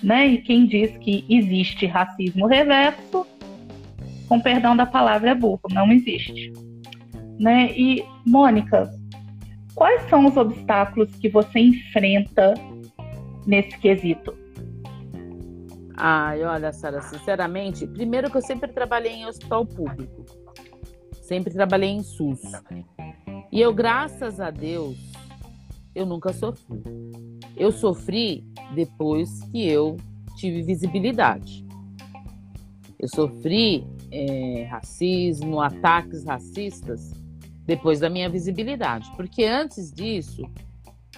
[0.03, 0.27] Né?
[0.27, 3.25] E quem diz que existe racismo reverso
[4.27, 6.51] com perdão da palavra, é burro, não existe.
[7.39, 7.71] Né?
[7.75, 8.89] E, Mônica,
[9.73, 12.53] quais são os obstáculos que você enfrenta
[13.45, 14.35] nesse quesito?
[15.97, 20.25] Ai, olha, Sara, sinceramente, primeiro que eu sempre trabalhei em hospital público.
[21.21, 22.41] Sempre trabalhei em SUS.
[23.51, 24.97] E eu, graças a Deus,
[25.95, 26.83] eu nunca sofri.
[27.55, 29.95] Eu sofri depois que eu
[30.35, 31.65] tive visibilidade.
[32.99, 37.13] Eu sofri é, racismo, ataques racistas
[37.65, 39.09] depois da minha visibilidade.
[39.15, 40.43] Porque antes disso,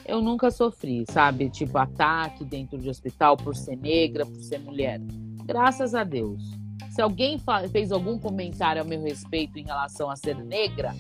[0.08, 1.50] eu nunca sofri, sabe?
[1.50, 5.00] Tipo, ataque dentro de hospital por ser negra, por ser mulher.
[5.46, 6.42] Graças a Deus.
[6.90, 7.38] Se alguém
[7.72, 10.96] fez algum comentário a meu respeito em relação a ser negra,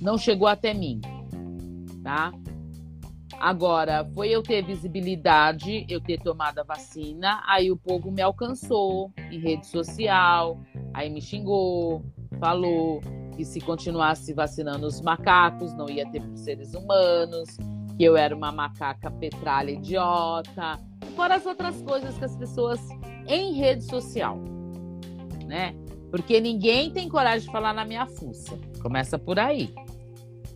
[0.00, 1.00] não chegou até mim,
[2.02, 2.32] tá?
[3.40, 9.12] Agora, foi eu ter visibilidade, eu ter tomado a vacina, aí o povo me alcançou
[9.30, 10.60] em rede social,
[10.92, 12.04] aí me xingou,
[12.40, 13.00] falou
[13.36, 17.56] que se continuasse vacinando os macacos, não ia ter para seres humanos,
[17.98, 20.78] que eu era uma macaca petralha idiota,
[21.16, 22.80] fora as outras coisas que as pessoas
[23.26, 24.38] em rede social,
[25.44, 25.74] né?
[26.08, 28.56] Porque ninguém tem coragem de falar na minha fuça.
[28.80, 29.74] Começa por aí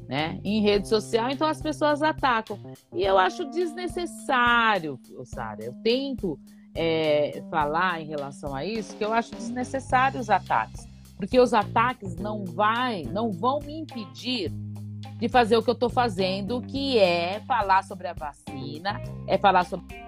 [0.09, 2.59] né, em rede social, então as pessoas atacam.
[2.95, 5.65] E eu acho desnecessário, Sara.
[5.65, 6.39] Eu tento
[6.75, 10.87] é, falar em relação a isso, que eu acho desnecessário os ataques.
[11.17, 14.53] Porque os ataques não, vai, não vão me impedir
[15.19, 19.65] de fazer o que eu estou fazendo, que é falar sobre a vacina, é falar
[19.65, 20.03] sobre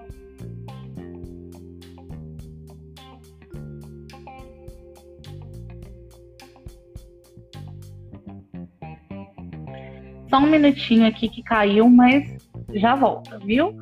[10.35, 12.37] Só um minutinho aqui que caiu, mas
[12.73, 13.79] já volta, viu?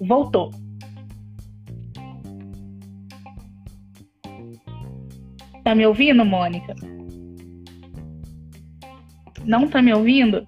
[0.00, 0.50] Voltou.
[5.62, 6.74] Tá me ouvindo, Mônica?
[9.44, 10.46] Não tá me ouvindo?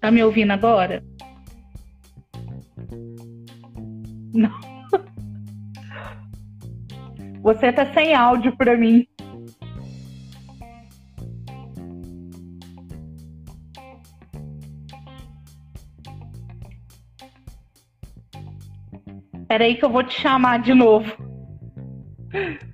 [0.00, 1.04] Tá me ouvindo agora?
[4.32, 4.58] Não.
[7.42, 9.06] Você tá sem áudio para mim.
[19.48, 21.12] Peraí que eu vou te chamar de novo.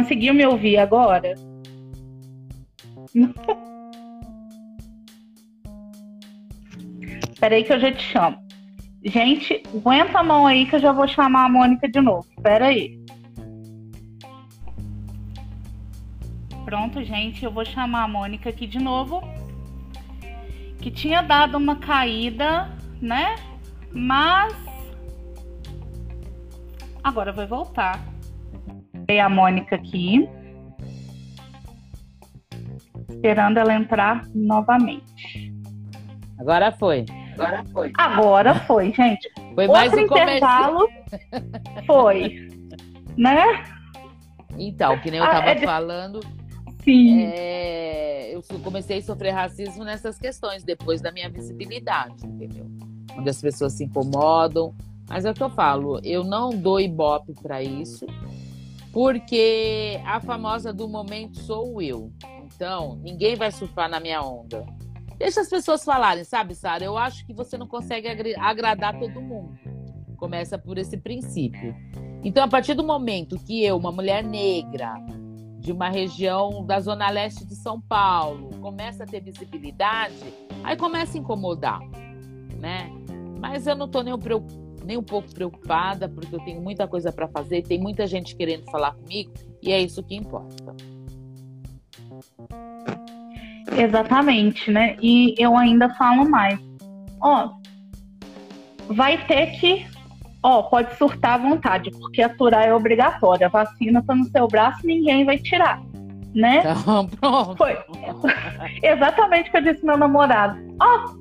[0.00, 1.34] Conseguiu me ouvir agora?
[7.38, 8.38] Peraí que eu já te chamo.
[9.04, 12.26] Gente, aguenta a mão aí que eu já vou chamar a Mônica de novo.
[12.42, 12.98] Peraí.
[16.64, 19.20] Pronto, gente, eu vou chamar a Mônica aqui de novo.
[20.80, 23.36] Que tinha dado uma caída, né?
[23.92, 24.56] Mas
[27.04, 28.09] agora vai voltar
[29.18, 30.28] a Mônica aqui.
[33.08, 35.52] Esperando ela entrar novamente.
[36.38, 37.04] Agora foi.
[37.34, 37.92] Agora foi.
[37.96, 39.30] Agora foi, gente.
[39.54, 40.88] Foi Outro mais um intervalo
[41.86, 42.48] foi.
[43.16, 43.64] Né?
[44.58, 46.20] Então, que nem eu estava ah, é falando.
[46.84, 47.24] Sim.
[47.24, 48.34] É...
[48.34, 52.66] eu comecei a sofrer racismo nessas questões, depois da minha visibilidade, entendeu?
[53.16, 54.74] Onde as pessoas se incomodam.
[55.08, 58.06] Mas é o que eu falo, eu não dou ibope para isso
[58.92, 62.12] porque a famosa do momento sou eu.
[62.44, 64.66] Então, ninguém vai surfar na minha onda.
[65.16, 66.84] Deixa as pessoas falarem, sabe, Sara?
[66.84, 69.58] Eu acho que você não consegue agradar todo mundo.
[70.16, 71.74] Começa por esse princípio.
[72.22, 74.94] Então, a partir do momento que eu, uma mulher negra,
[75.58, 80.16] de uma região da zona leste de São Paulo, começa a ter visibilidade,
[80.64, 81.80] aí começa a incomodar,
[82.58, 82.90] né?
[83.38, 87.12] Mas eu não estou nem preocupada nem um pouco preocupada, porque eu tenho muita coisa
[87.12, 90.74] para fazer, tem muita gente querendo falar comigo, e é isso que importa.
[93.76, 94.96] Exatamente, né?
[95.00, 96.58] E eu ainda falo mais.
[97.20, 97.50] Ó,
[98.88, 99.86] vai ter que,
[100.42, 103.46] ó, pode surtar à vontade, porque aturar é obrigatório.
[103.46, 105.80] A vacina tá no seu braço, ninguém vai tirar,
[106.34, 106.58] né?
[106.58, 107.56] Então, pronto.
[107.56, 107.76] Foi
[108.82, 110.58] exatamente o que eu disse meu namorado.
[110.80, 111.19] Ó,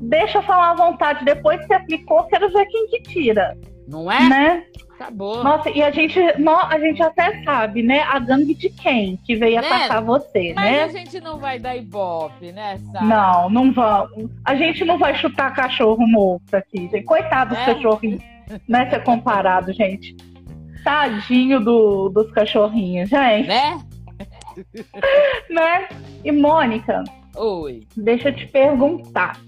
[0.00, 1.24] deixa falar à vontade.
[1.24, 3.56] Depois que aplicou, quero ver quem que tira.
[3.86, 4.28] Não é?
[4.28, 4.64] Né?
[4.98, 5.44] Acabou.
[5.44, 8.00] Nossa, e a gente, a gente até sabe, né?
[8.00, 9.66] A gangue de quem que veio né?
[9.66, 10.86] atacar você, Mas né?
[10.86, 13.04] Mas a gente não vai dar ibope, né, Sara?
[13.04, 14.30] Não, não vamos.
[14.44, 17.02] A gente não vai chutar cachorro morto aqui, gente.
[17.02, 17.74] Coitado dos é?
[17.74, 18.22] cachorrinhos,
[18.66, 18.88] né?
[18.88, 20.16] Ser comparado, gente.
[20.82, 23.48] Tadinho do, dos cachorrinhos, gente.
[23.48, 23.78] Né?
[25.50, 25.88] né?
[26.24, 27.04] E Mônica.
[27.36, 27.86] Oi.
[27.94, 29.38] Deixa eu te perguntar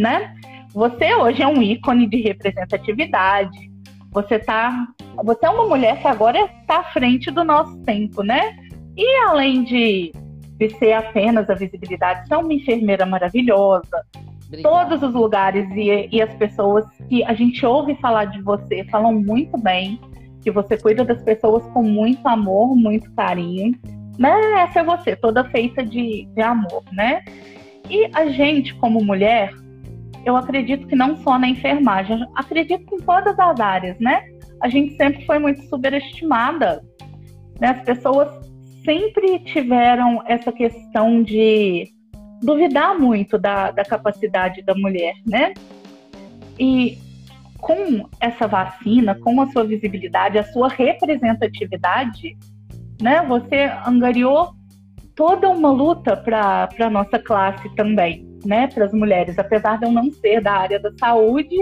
[0.00, 0.34] né?
[0.72, 3.70] Você hoje é um ícone de representatividade.
[4.12, 4.88] Você tá,
[5.22, 8.56] você é uma mulher que agora está à frente do nosso tempo, né?
[8.96, 10.10] E além de,
[10.58, 14.04] de ser apenas a visibilidade, você é uma enfermeira maravilhosa.
[14.46, 14.88] Obrigada.
[14.88, 19.12] Todos os lugares e, e as pessoas que a gente ouve falar de você falam
[19.12, 20.00] muito bem,
[20.42, 23.78] que você cuida das pessoas com muito amor, muito carinho.
[24.18, 24.62] Né?
[24.62, 27.22] Essa é você, toda feita de, de amor, né?
[27.88, 29.52] E a gente, como mulher,
[30.24, 34.22] eu acredito que não só na enfermagem, acredito que em todas as áreas, né?
[34.62, 36.82] A gente sempre foi muito superestimada.
[37.58, 37.68] Né?
[37.68, 38.28] As pessoas
[38.84, 41.88] sempre tiveram essa questão de
[42.42, 45.52] duvidar muito da, da capacidade da mulher, né?
[46.58, 46.98] E
[47.58, 52.36] com essa vacina, com a sua visibilidade, a sua representatividade,
[53.00, 53.24] né?
[53.26, 54.54] Você angariou
[55.14, 59.38] toda uma luta para a nossa classe também né, para as mulheres.
[59.38, 61.56] Apesar de eu não ser da área da saúde,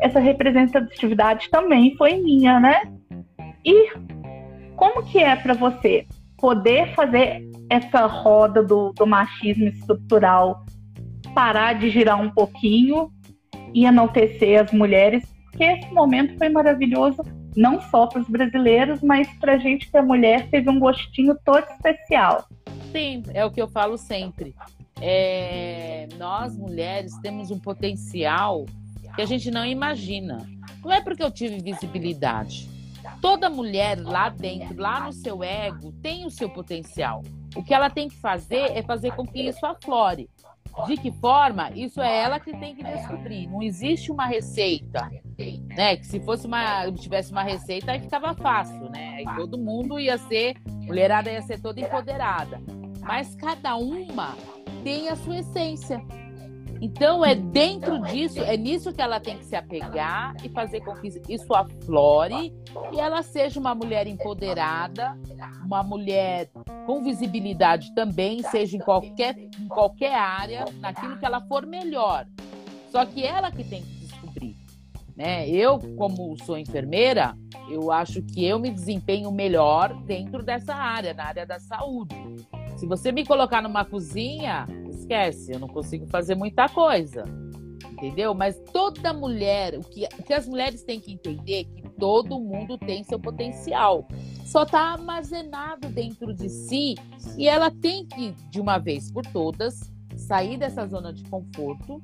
[0.00, 2.82] essa representatividade também foi minha, né?
[3.64, 3.90] E
[4.76, 6.06] como que é para você
[6.38, 10.64] poder fazer essa roda do, do machismo estrutural
[11.34, 13.10] parar de girar um pouquinho
[13.74, 15.24] e enaltecer as mulheres?
[15.50, 17.22] Porque esse momento foi maravilhoso,
[17.56, 21.36] não só para os brasileiros, mas para a gente que a mulher teve um gostinho
[21.44, 22.46] todo especial.
[22.92, 24.54] Sim, é o que eu falo sempre
[25.00, 28.66] é, nós mulheres temos um potencial
[29.14, 30.46] que a gente não imagina.
[30.84, 32.68] Não é porque eu tive visibilidade.
[33.20, 37.22] Toda mulher lá dentro, lá no seu ego, tem o seu potencial.
[37.56, 40.28] O que ela tem que fazer é fazer com que isso aflore.
[40.86, 41.70] De que forma?
[41.74, 43.48] Isso é ela que tem que descobrir.
[43.48, 45.10] Não existe uma receita,
[45.76, 45.96] né?
[45.96, 49.16] Que se fosse uma, tivesse uma receita, aí ficava fácil, né?
[49.16, 50.54] Aí todo mundo ia ser,
[50.86, 52.62] mulherada ia ser toda empoderada.
[53.00, 54.36] Mas cada uma
[54.82, 56.02] tem a sua essência.
[56.80, 60.94] Então é dentro disso, é nisso que ela tem que se apegar e fazer com
[60.94, 62.54] que isso aflore
[62.92, 65.18] e ela seja uma mulher empoderada,
[65.64, 66.48] uma mulher
[66.86, 72.26] com visibilidade também, seja em qualquer, em qualquer área, naquilo que ela for melhor.
[72.90, 74.56] Só que ela que tem que descobrir.
[75.16, 75.48] Né?
[75.48, 77.36] Eu, como sou enfermeira,
[77.68, 82.14] eu acho que eu me desempenho melhor dentro dessa área, na área da saúde.
[82.78, 87.24] Se você me colocar numa cozinha, esquece, eu não consigo fazer muita coisa.
[87.90, 88.32] Entendeu?
[88.34, 92.38] Mas toda mulher, o que, o que as mulheres têm que entender é que todo
[92.38, 94.06] mundo tem seu potencial.
[94.46, 96.94] Só está armazenado dentro de si
[97.36, 102.00] e ela tem que, de uma vez por todas, sair dessa zona de conforto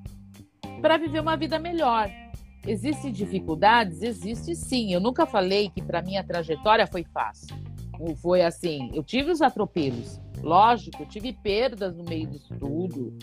[0.81, 2.11] para viver uma vida melhor.
[2.66, 4.03] Existem dificuldades?
[4.03, 4.93] Existe sim.
[4.93, 7.55] Eu nunca falei que para minha trajetória foi fácil.
[8.16, 13.17] Foi assim, eu tive os atropelos, Lógico, tive perdas no meio disso tudo,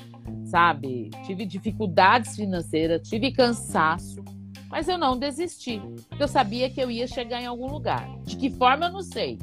[0.43, 1.11] sabe?
[1.23, 4.25] Tive dificuldades financeiras, tive cansaço,
[4.67, 5.79] mas eu não desisti.
[6.19, 8.09] Eu sabia que eu ia chegar em algum lugar.
[8.23, 9.37] De que forma eu não sei.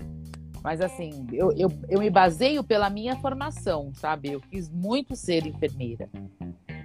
[0.61, 4.33] Mas assim, eu, eu, eu me baseio pela minha formação, sabe?
[4.33, 6.11] Eu quis muito ser enfermeira.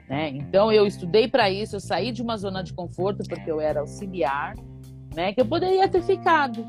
[0.08, 0.30] Né?
[0.30, 3.80] Então eu estudei para isso, eu saí de uma zona de conforto porque eu era
[3.80, 4.56] auxiliar,
[5.16, 5.34] né?
[5.34, 6.64] Que eu poderia ter ficado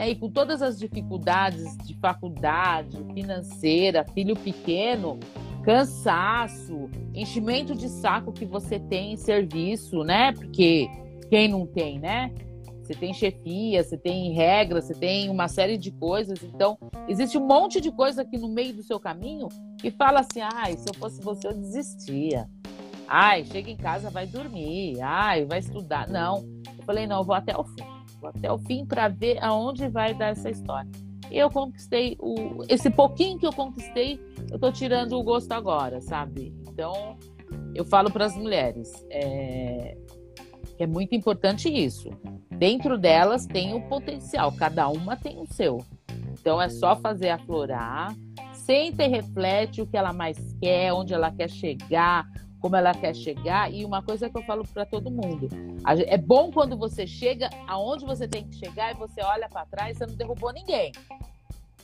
[0.00, 0.08] né?
[0.08, 5.20] E com todas as dificuldades de faculdade, financeira, filho pequeno,
[5.62, 10.32] cansaço, enchimento de saco que você tem em serviço, né?
[10.32, 10.88] Porque
[11.28, 12.32] quem não tem, né?
[12.82, 16.42] Você tem chefia, você tem regras, você tem uma série de coisas.
[16.42, 20.40] Então, existe um monte de coisa aqui no meio do seu caminho que fala assim:
[20.40, 22.48] ai, se eu fosse você, eu desistia.
[23.06, 25.00] Ai, chega em casa, vai dormir.
[25.02, 26.08] Ai, vai estudar.
[26.08, 26.38] Não.
[26.78, 30.14] Eu falei: não, eu vou até o fim até o fim para ver aonde vai
[30.14, 30.90] dar essa história.
[31.30, 36.00] E eu conquistei o, esse pouquinho que eu conquistei, eu tô tirando o gosto agora,
[36.00, 36.52] sabe?
[36.68, 37.16] Então,
[37.74, 39.96] eu falo para as mulheres, é,
[40.78, 42.10] é muito importante isso.
[42.50, 45.78] Dentro delas tem o potencial, cada uma tem o seu.
[46.32, 48.14] Então é só fazer aflorar,
[48.52, 52.26] senta e reflete o que ela mais quer, onde ela quer chegar,
[52.60, 53.72] como ela quer chegar.
[53.72, 55.48] E uma coisa que eu falo para todo mundo:
[56.06, 59.96] é bom quando você chega aonde você tem que chegar e você olha para trás,
[59.96, 60.92] você não derrubou ninguém.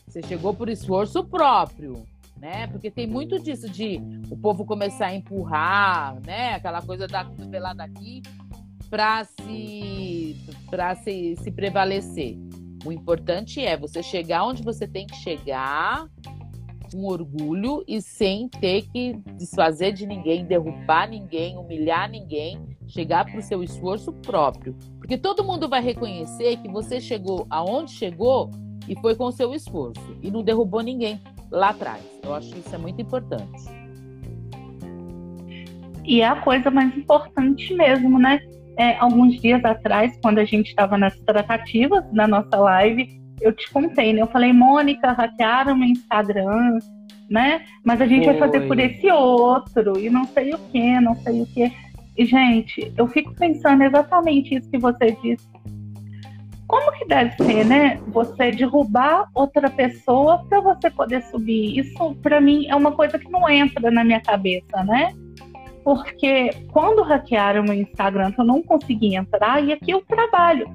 [0.07, 2.07] Você chegou por esforço próprio,
[2.37, 2.67] né?
[2.69, 4.01] Porque tem muito disso de
[4.31, 6.55] o povo começar a empurrar, né?
[6.55, 8.23] Aquela coisa da cotovelada aqui
[8.89, 10.37] para se
[10.71, 12.39] para se, se prevalecer.
[12.85, 16.07] O importante é você chegar onde você tem que chegar
[16.91, 23.39] com orgulho e sem ter que desfazer de ninguém, derrubar ninguém, humilhar ninguém, chegar para
[23.39, 24.77] o seu esforço próprio.
[24.99, 28.51] Porque todo mundo vai reconhecer que você chegou aonde chegou
[28.89, 31.21] e foi com seu esforço e não derrubou ninguém
[31.51, 32.03] lá atrás.
[32.23, 33.65] Eu acho que isso é muito importante.
[36.05, 38.41] E é a coisa mais importante mesmo, né?
[38.79, 43.09] É, alguns dias atrás, quando a gente estava nas tratativas na nossa live,
[43.41, 44.23] eu te contei, né?
[44.23, 46.79] Eu falei, Mônica, hackearam meu Instagram,
[47.29, 47.63] né?
[47.85, 48.35] Mas a gente Foi.
[48.35, 51.73] vai fazer por esse outro, e não sei o que, não sei o que.
[52.17, 55.47] E, gente, eu fico pensando exatamente isso que você disse.
[56.67, 58.01] Como que deve ser, né?
[58.09, 61.79] Você derrubar outra pessoa para você poder subir.
[61.79, 65.13] Isso, para mim, é uma coisa que não entra na minha cabeça, né?
[65.85, 70.69] Porque quando hackearam meu Instagram, eu não consegui entrar, e aqui eu trabalho.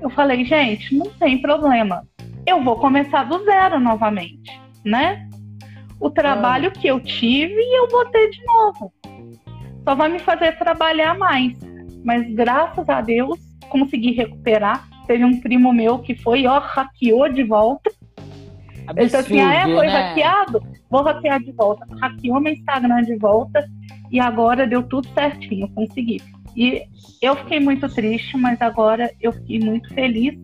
[0.00, 2.06] Eu falei, gente, não tem problema.
[2.46, 5.28] Eu vou começar do zero novamente, né?
[5.98, 6.78] O trabalho ah.
[6.78, 8.92] que eu tive, eu vou ter de novo.
[9.84, 11.58] Só vai me fazer trabalhar mais.
[12.04, 13.38] Mas graças a Deus,
[13.68, 14.86] consegui recuperar.
[15.06, 17.90] Teve um primo meu que foi, ó, hackeou de volta.
[18.86, 19.92] Absurdo, Ele disse assim: ah, é, foi né?
[19.92, 20.62] hackeado?
[20.90, 21.86] Vou hackear de volta.
[22.00, 23.68] Hackeou meu Instagram de volta
[24.10, 26.22] e agora deu tudo certinho, consegui.
[26.56, 26.82] E
[27.20, 30.34] eu fiquei muito triste, mas agora eu fiquei muito feliz.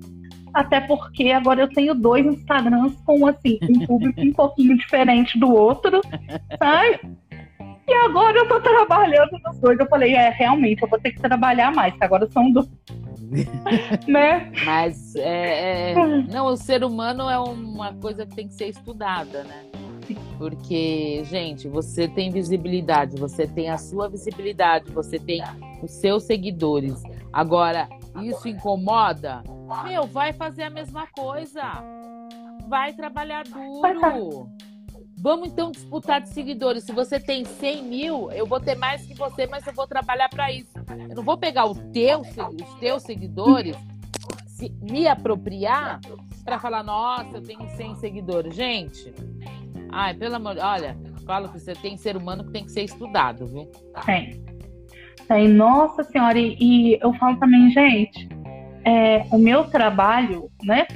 [0.53, 5.51] Até porque agora eu tenho dois Instagrams com assim, um público um pouquinho diferente do
[5.51, 6.03] outro,
[6.59, 7.01] sabe?
[7.89, 9.79] E agora eu tô trabalhando nos dois.
[9.79, 12.69] Eu falei, é, realmente, eu vou ter que trabalhar mais, que agora são dois.
[14.07, 14.53] né?
[14.65, 15.95] Mas é, é,
[16.31, 19.72] não, o ser humano é uma coisa que tem que ser estudada, né?
[20.38, 25.42] Porque, gente, você tem visibilidade, você tem a sua visibilidade, você tem
[25.82, 27.03] os seus seguidores.
[27.32, 27.88] Agora,
[28.22, 29.42] isso incomoda?
[29.84, 31.62] Meu, vai fazer a mesma coisa.
[32.68, 34.50] Vai trabalhar duro.
[35.22, 36.82] Vamos então disputar de seguidores.
[36.82, 40.28] Se você tem 100 mil, eu vou ter mais que você, mas eu vou trabalhar
[40.28, 40.72] para isso.
[41.09, 43.76] Eu não vou pegar o teu, os teus seguidores,
[44.48, 46.00] se, me apropriar
[46.44, 48.53] para falar, nossa, eu tenho 100 seguidores.
[48.53, 49.14] Gente,
[49.93, 53.47] ai, pelo amor, olha, falo que você tem ser humano que tem que ser estudado,
[53.47, 53.70] viu?
[54.05, 54.45] Tem.
[55.28, 58.28] Tem, nossa senhora, e, e eu falo também, gente,
[58.84, 60.86] é, o meu trabalho, né,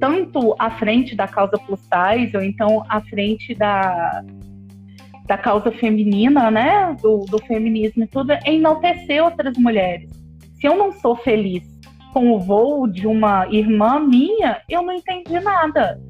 [0.00, 4.24] tanto à frente da causa plus size, ou então à frente da,
[5.26, 6.96] da causa feminina, né?
[7.00, 10.10] Do, do feminismo e tudo, é enaltecer outras mulheres.
[10.54, 11.62] Se eu não sou feliz
[12.12, 16.00] com o voo de uma irmã minha, eu não entendi nada,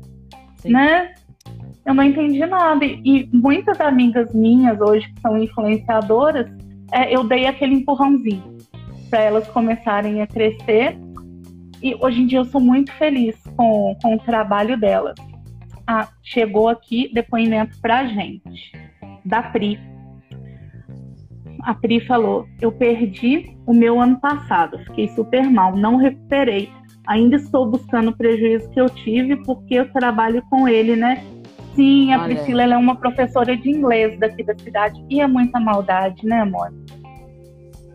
[0.56, 0.70] Sim.
[0.70, 1.14] né?
[1.84, 2.84] Eu não entendi nada.
[2.84, 6.46] E muitas amigas minhas hoje que são influenciadoras,
[6.92, 8.58] é, eu dei aquele empurrãozinho
[9.08, 10.96] para elas começarem a crescer
[11.82, 15.14] e hoje em dia eu sou muito feliz com, com o trabalho dela.
[15.86, 18.72] Ah, chegou aqui depoimento pra gente,
[19.24, 19.80] da Pri.
[21.62, 26.70] A Pri falou: Eu perdi o meu ano passado, fiquei super mal, não recuperei.
[27.06, 31.24] Ainda estou buscando o prejuízo que eu tive porque eu trabalho com ele, né?
[31.80, 32.34] Sim, a Olha.
[32.34, 36.70] Priscila é uma professora de inglês daqui da cidade e é muita maldade, né, amor?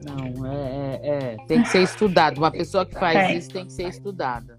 [0.03, 2.39] Não, é, é, é, tem que ser estudado.
[2.39, 3.37] Uma pessoa que faz tem.
[3.37, 4.57] isso tem que ser estudada.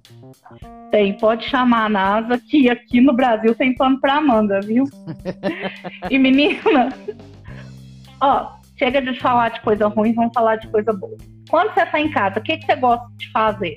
[0.92, 4.84] Tem, pode chamar a NASA, que aqui no Brasil tem pano pra Amanda, viu?
[6.08, 6.90] e menina,
[8.20, 11.16] ó, chega de falar de coisa ruim, vamos falar de coisa boa.
[11.50, 13.74] Quando você tá em casa, o que, que você gosta de fazer?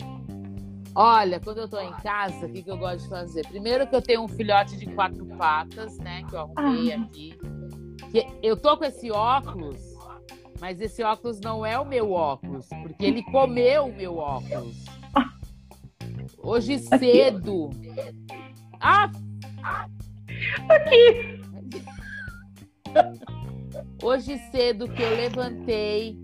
[1.02, 3.48] Olha, quando eu tô em casa, o que, que eu gosto de fazer?
[3.48, 6.24] Primeiro que eu tenho um filhote de quatro patas, né?
[6.30, 7.02] Que eu arrumei ah.
[7.02, 7.40] aqui.
[8.44, 9.90] Eu tô com esse óculos
[10.60, 14.76] mas esse óculos não é o meu óculos, porque ele comeu o meu óculos.
[16.38, 17.70] Hoje cedo.
[18.80, 19.10] Ah!
[20.70, 21.40] Aqui!
[24.04, 26.18] Hoje cedo que eu levantei,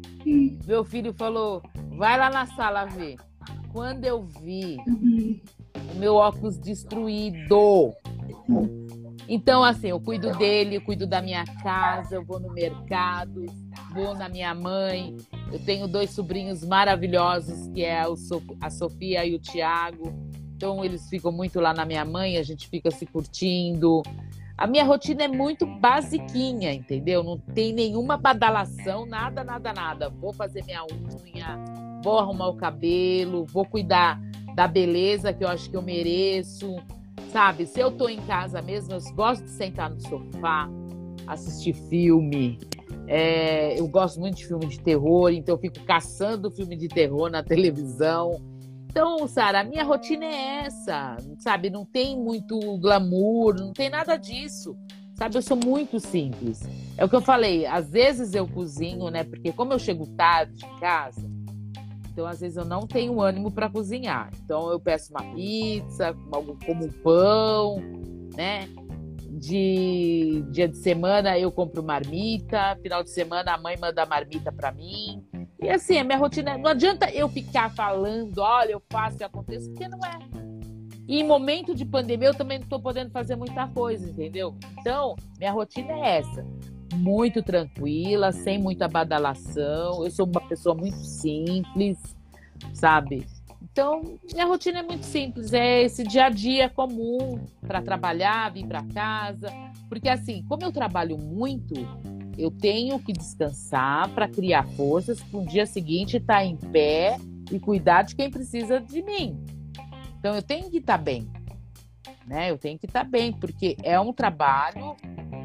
[0.65, 1.61] meu filho falou:
[1.97, 3.15] vai lá na sala ver.
[3.75, 4.77] Quando eu vi
[5.93, 7.93] o meu óculos destruído.
[9.27, 13.45] Então, assim, eu cuido dele, eu cuido da minha casa, eu vou no mercado,
[13.93, 15.17] vou na minha mãe.
[15.51, 18.05] Eu tenho dois sobrinhos maravilhosos, que é
[18.61, 20.13] a Sofia e o Tiago.
[20.55, 24.01] Então eles ficam muito lá na minha mãe, a gente fica se curtindo.
[24.57, 27.21] A minha rotina é muito basiquinha, entendeu?
[27.21, 30.09] Não tem nenhuma badalação, nada, nada, nada.
[30.09, 31.61] Vou fazer minha unha,
[32.05, 34.21] vou arrumar o cabelo, vou cuidar
[34.53, 36.75] da beleza que eu acho que eu mereço.
[37.31, 40.69] Sabe, se eu tô em casa mesmo, eu gosto de sentar no sofá,
[41.25, 42.59] assistir filme,
[43.07, 47.29] é, eu gosto muito de filme de terror, então eu fico caçando filme de terror
[47.29, 48.39] na televisão.
[48.87, 51.71] Então, Sara, a minha rotina é essa, sabe?
[51.71, 54.77] Não tem muito glamour, não tem nada disso.
[55.15, 56.61] Sabe, eu sou muito simples.
[56.97, 59.23] É o que eu falei, às vezes eu cozinho, né?
[59.23, 61.34] Porque como eu chego tarde em casa,
[62.15, 64.31] então às vezes eu não tenho ânimo para cozinhar.
[64.41, 67.75] Então eu peço uma pizza, como um pão,
[68.33, 68.69] né?
[69.37, 74.71] de dia de semana eu compro marmita, final de semana a mãe manda marmita para
[74.71, 75.21] mim.
[75.61, 79.69] E assim, a minha rotina, não adianta eu ficar falando, olha, eu faço e acontece,
[79.69, 80.17] porque não é.
[81.05, 84.55] E em momento de pandemia eu também não estou podendo fazer muita coisa, entendeu?
[84.79, 86.47] Então, minha rotina é essa.
[86.95, 90.03] Muito tranquila, sem muita badalação.
[90.03, 91.97] Eu sou uma pessoa muito simples,
[92.73, 93.25] sabe?
[93.61, 98.65] Então, minha rotina é muito simples, é esse dia a dia comum para trabalhar, vir
[98.65, 99.51] para casa,
[99.89, 101.73] porque assim, como eu trabalho muito,
[102.37, 107.17] eu tenho que descansar para criar forças para o dia seguinte estar tá em pé
[107.51, 109.43] e cuidar de quem precisa de mim.
[110.19, 111.29] Então, eu tenho que estar tá bem,
[112.25, 112.51] né?
[112.51, 114.95] Eu tenho que estar tá bem, porque é um trabalho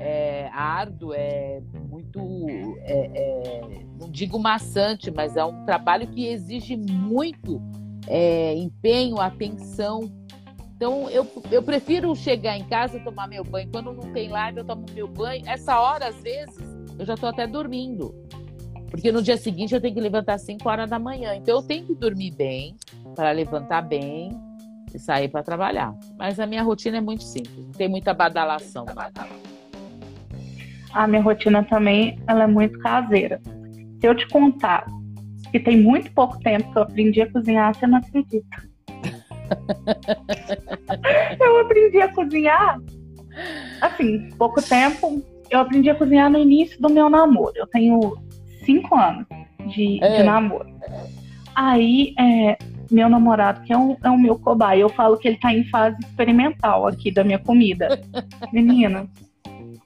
[0.00, 2.18] é, árduo, é muito,
[2.80, 7.60] é, é, não digo maçante, mas é um trabalho que exige muito
[8.06, 10.10] é, empenho, atenção.
[10.74, 13.68] Então, eu, eu prefiro chegar em casa e tomar meu banho.
[13.70, 15.42] Quando não tem live, eu tomo meu banho.
[15.46, 16.58] Essa hora, às vezes,
[16.98, 18.14] eu já estou até dormindo.
[18.90, 21.34] Porque no dia seguinte eu tenho que levantar às 5 horas da manhã.
[21.36, 22.74] Então, eu tenho que dormir bem,
[23.14, 24.30] para levantar bem
[24.94, 25.94] e sair para trabalhar.
[26.18, 28.86] Mas a minha rotina é muito simples, não tem muita badalação.
[30.92, 33.40] A minha rotina também ela é muito caseira.
[34.00, 34.86] Se eu te contar
[35.50, 38.70] que tem muito pouco tempo que eu aprendi a cozinhar, você não acredita.
[41.40, 42.78] eu aprendi a cozinhar,
[43.80, 45.22] assim, pouco tempo.
[45.50, 47.52] Eu aprendi a cozinhar no início do meu namoro.
[47.56, 48.16] Eu tenho
[48.64, 49.26] cinco anos
[49.74, 50.18] de, é.
[50.18, 50.70] de namoro.
[51.54, 52.56] Aí, é,
[52.90, 55.64] meu namorado, que é um, é um meu cobaia, eu falo que ele tá em
[55.64, 58.00] fase experimental aqui da minha comida.
[58.52, 59.08] Menina,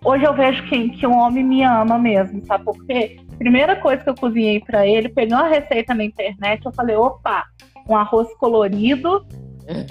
[0.04, 3.16] hoje eu vejo que, que um homem me ama mesmo, sabe por quê?
[3.38, 7.44] Primeira coisa que eu cozinhei para ele, peguei uma receita na internet, eu falei, opa,
[7.88, 9.26] um arroz colorido,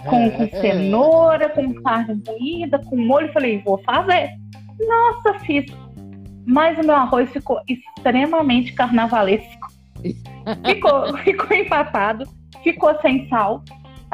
[0.05, 3.31] com, com cenoura, com carne moída, com molho.
[3.33, 4.29] Falei, vou fazer.
[4.79, 5.65] Nossa, fiz.
[6.45, 9.71] Mas o meu arroz ficou extremamente carnavalesco.
[10.65, 12.25] Ficou, ficou empatado,
[12.61, 13.63] ficou sem sal.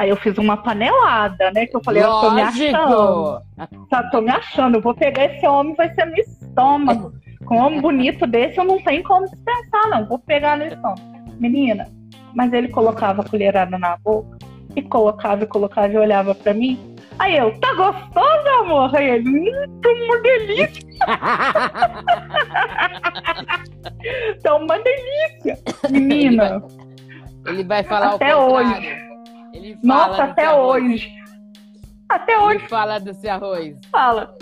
[0.00, 1.66] Aí eu fiz uma panelada, né?
[1.66, 2.24] Que eu falei, Lógico.
[2.24, 3.42] eu tô me achando.
[3.90, 4.78] Tá, tô me achando.
[4.78, 7.12] Eu vou pegar esse homem, vai ser no estômago.
[7.44, 10.06] Com um homem bonito desse, eu não tenho como dispensar, não.
[10.06, 11.02] Vou pegar no estômago.
[11.38, 11.86] Menina,
[12.34, 14.38] mas ele colocava a colherada na boca
[14.74, 16.80] e colocava e colocava e olhava pra mim.
[17.18, 18.96] Aí eu, tá gostoso, amor?
[18.96, 20.82] Aí ele, hum, tá uma delícia,
[24.42, 25.58] tá uma delícia.
[25.90, 26.62] Menina,
[27.46, 29.09] Ele vai falar Até contrário.
[29.52, 30.84] Ele fala nossa, até arroz.
[30.84, 31.10] hoje.
[32.08, 33.76] Até hoje Ele fala desse arroz.
[33.90, 34.36] fala.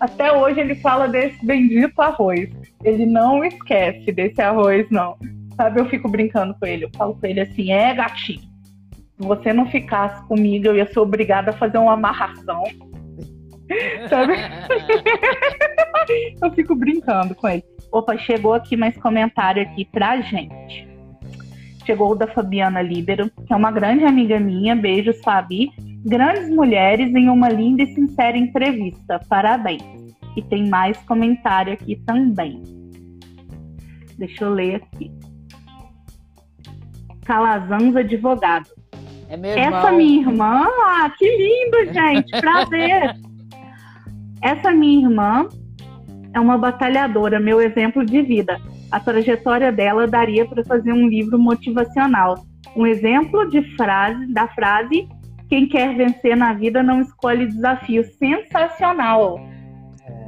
[0.00, 2.48] Até hoje ele fala desse bendito arroz.
[2.82, 5.14] Ele não esquece desse arroz, não.
[5.56, 6.86] Sabe, eu fico brincando com ele.
[6.86, 8.40] Eu falo com ele assim: é, gatinho.
[8.40, 12.62] Se você não ficasse comigo, eu ia ser obrigada a fazer uma amarração.
[14.08, 14.34] Sabe?
[16.42, 17.62] eu fico brincando com ele.
[17.92, 20.88] Opa, chegou aqui mais comentário aqui pra gente.
[21.90, 24.76] Chegou o da Fabiana Líbero, que é uma grande amiga minha.
[24.76, 25.72] Beijos, Fabi.
[26.06, 29.20] Grandes mulheres em uma linda e sincera entrevista.
[29.28, 29.82] Parabéns.
[30.36, 32.62] E tem mais comentário aqui também.
[34.16, 35.10] Deixa eu ler aqui.
[37.24, 38.70] Calazans Advogado.
[39.28, 39.78] É meu irmão.
[39.80, 43.16] Essa minha irmã, ah, que lindo, gente, prazer.
[44.40, 45.48] Essa minha irmã
[46.32, 48.60] é uma batalhadora, meu exemplo de vida.
[48.90, 52.44] A trajetória dela daria para fazer um livro motivacional.
[52.76, 55.08] Um exemplo de frase, da frase:
[55.48, 58.04] quem quer vencer na vida não escolhe desafio.
[58.04, 59.40] Sensacional.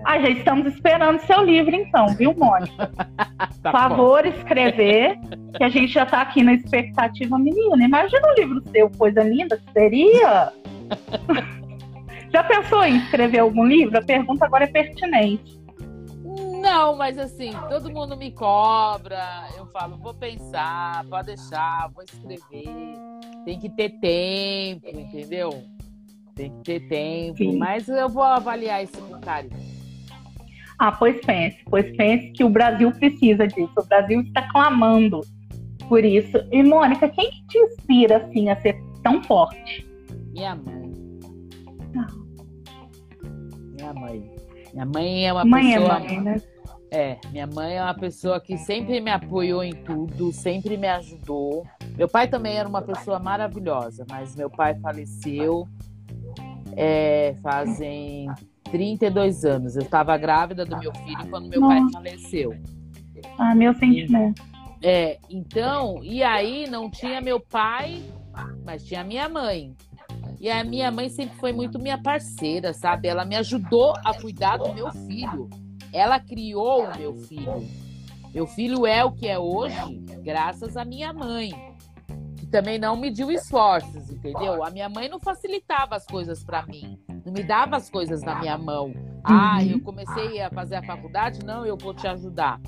[0.04, 2.90] Ah, já estamos esperando seu livro, então, viu, Mônica?
[3.62, 5.16] Tá Por favor, escrever,
[5.56, 7.84] que a gente já tá aqui na expectativa, menina.
[7.84, 10.52] Imagina um livro seu, coisa linda que seria.
[12.34, 13.96] já pensou em escrever algum livro?
[13.96, 15.61] A pergunta agora é pertinente.
[16.62, 19.48] Não, mas assim, todo mundo me cobra.
[19.58, 22.94] Eu falo, vou pensar, pode deixar, vou escrever.
[23.44, 25.64] Tem que ter tempo, entendeu?
[26.36, 27.38] Tem que ter tempo.
[27.38, 27.58] Sim.
[27.58, 29.50] Mas eu vou avaliar isso com carinho.
[30.78, 33.72] Ah, pois pense, pois pense que o Brasil precisa disso.
[33.76, 35.20] O Brasil está clamando
[35.88, 36.38] por isso.
[36.52, 39.84] E, Mônica, quem que te inspira, assim, a ser tão forte?
[40.32, 40.92] Minha mãe.
[41.98, 42.06] Ah.
[43.76, 44.30] Minha mãe.
[44.72, 45.96] Minha mãe é uma mãe pessoa.
[45.96, 46.42] é mãe, né?
[46.94, 51.66] É, minha mãe é uma pessoa que sempre me apoiou em tudo, sempre me ajudou.
[51.96, 55.66] Meu pai também era uma pessoa maravilhosa, mas meu pai faleceu
[56.76, 58.28] é, fazem
[58.70, 59.74] 32 anos.
[59.74, 61.92] Eu estava grávida do meu filho quando meu pai Nossa.
[61.92, 62.54] faleceu.
[63.38, 64.42] Ah, meu sentimento.
[64.82, 68.02] É, então, e aí não tinha meu pai,
[68.66, 69.74] mas tinha minha mãe.
[70.38, 73.08] E a minha mãe sempre foi muito minha parceira, sabe?
[73.08, 75.48] Ela me ajudou a cuidar do meu filho.
[75.92, 77.68] Ela criou o meu filho.
[78.34, 81.50] Meu filho é o que é hoje, graças à minha mãe,
[82.38, 84.64] que também não mediu esforços, entendeu?
[84.64, 88.34] A minha mãe não facilitava as coisas para mim, não me dava as coisas na
[88.40, 88.92] minha mão.
[89.22, 89.68] Ah, Uhum.
[89.68, 92.58] eu comecei a fazer a faculdade, não, eu vou te ajudar.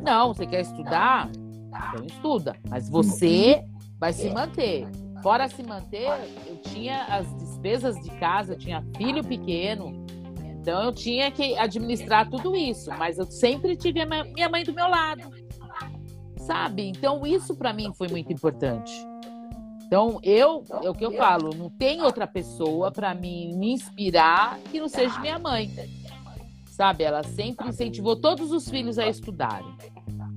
[0.00, 1.28] Não, você quer estudar?
[1.32, 2.56] Então estuda.
[2.68, 3.64] Mas você
[3.98, 4.86] vai se manter.
[5.22, 6.08] Fora se manter,
[6.46, 10.06] eu tinha as despesas de casa, eu tinha filho pequeno.
[10.60, 12.90] Então eu tinha que administrar tudo isso.
[12.98, 15.22] Mas eu sempre tive a minha- mãe do meu lado.
[16.38, 16.88] Sabe?
[16.88, 18.92] Então isso para mim foi muito importante.
[19.86, 24.58] Então eu, é o que eu falo, não tem outra pessoa para mim me inspirar
[24.70, 25.70] que não seja minha mãe.
[26.66, 27.04] Sabe?
[27.04, 29.76] Ela sempre incentivou todos os filhos a estudarem.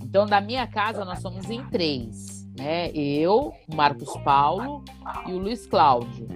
[0.03, 2.91] Então, da minha casa, nós somos em três, né?
[2.91, 4.83] Eu, o Marcos Paulo
[5.27, 6.27] e o Luiz Cláudio.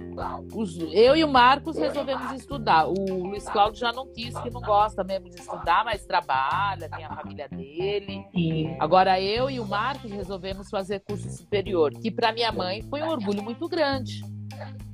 [0.54, 2.86] Os- eu e o Marcos resolvemos estudar.
[2.88, 7.04] O Luiz Cláudio já não quis, que não gosta mesmo de estudar, mas trabalha, tem
[7.04, 8.24] a família dele.
[8.80, 13.08] Agora, eu e o Marcos resolvemos fazer curso superior, que para minha mãe foi um
[13.08, 14.22] orgulho muito grande.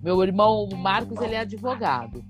[0.02, 2.24] Meu irmão, o Marcos, ele é advogado.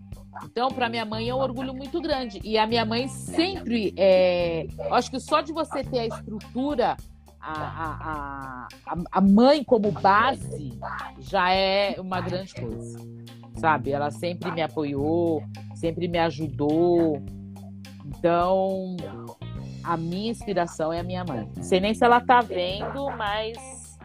[0.45, 2.41] Então, para minha mãe é um orgulho muito grande.
[2.43, 3.95] E a minha mãe sempre.
[3.97, 4.67] É...
[4.91, 6.97] Acho que só de você ter a estrutura,
[7.43, 10.79] a, a, a, a mãe como base,
[11.19, 13.01] já é uma grande coisa.
[13.57, 13.91] Sabe?
[13.91, 15.43] Ela sempre me apoiou,
[15.75, 17.21] sempre me ajudou.
[18.07, 18.97] Então,
[19.83, 21.49] a minha inspiração é a minha mãe.
[21.57, 23.99] Não sei nem se ela tá vendo, mas.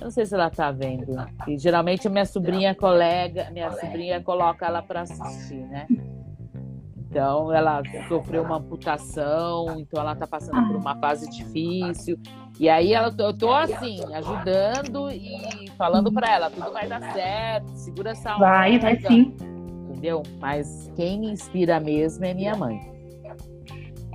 [0.00, 1.14] Eu não sei se ela tá vendo.
[1.46, 5.86] E geralmente a minha sobrinha colega, minha sobrinha coloca ela para assistir, né?
[7.10, 12.16] Então, ela sofreu uma amputação, então ela está passando por uma fase difícil.
[12.58, 17.68] E aí ela, eu tô assim, ajudando e falando para ela, tudo vai dar certo,
[17.74, 18.46] segura essa onda.
[18.46, 19.34] Vai, vai sim.
[19.88, 20.22] Entendeu?
[20.38, 22.80] Mas quem me inspira mesmo é minha mãe.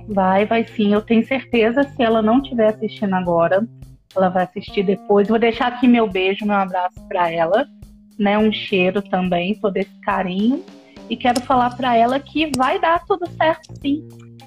[0.08, 0.94] Vai, vai sim.
[0.94, 3.68] Eu tenho certeza, se ela não estiver assistindo agora,
[4.16, 5.28] ela vai assistir depois.
[5.28, 7.66] Vou deixar aqui meu beijo, meu abraço para ela,
[8.18, 8.38] né?
[8.38, 10.64] Um cheiro também, todo esse carinho.
[11.08, 14.06] E quero falar para ela que vai dar tudo certo, sim.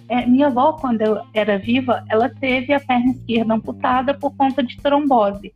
[0.10, 4.64] É, minha avó, quando eu era viva, ela teve a perna esquerda amputada por conta
[4.64, 5.54] de trombose.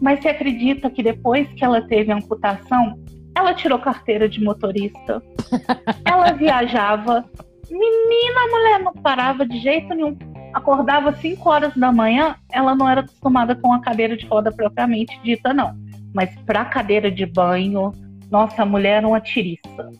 [0.00, 2.98] Mas você acredita que depois que ela teve a amputação,
[3.36, 5.22] ela tirou carteira de motorista?
[6.04, 7.24] ela viajava.
[7.70, 10.16] Menina, a mulher não parava de jeito nenhum.
[10.52, 15.18] Acordava 5 horas da manhã, ela não era acostumada com a cadeira de roda propriamente
[15.22, 15.74] dita, não.
[16.14, 17.92] Mas para cadeira de banho,
[18.32, 19.90] nossa, a mulher era uma tirista.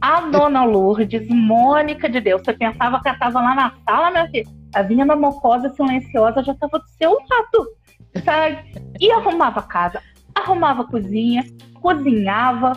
[0.00, 4.28] A dona Lourdes, Mônica de Deus, você pensava que ela estava lá na sala, minha
[4.28, 4.44] filha?
[4.74, 8.58] A vinha na mocosa silenciosa já estava do seu lado, sabe?
[9.00, 10.02] E arrumava casa,
[10.34, 11.44] arrumava cozinha,
[11.80, 12.72] cozinhava,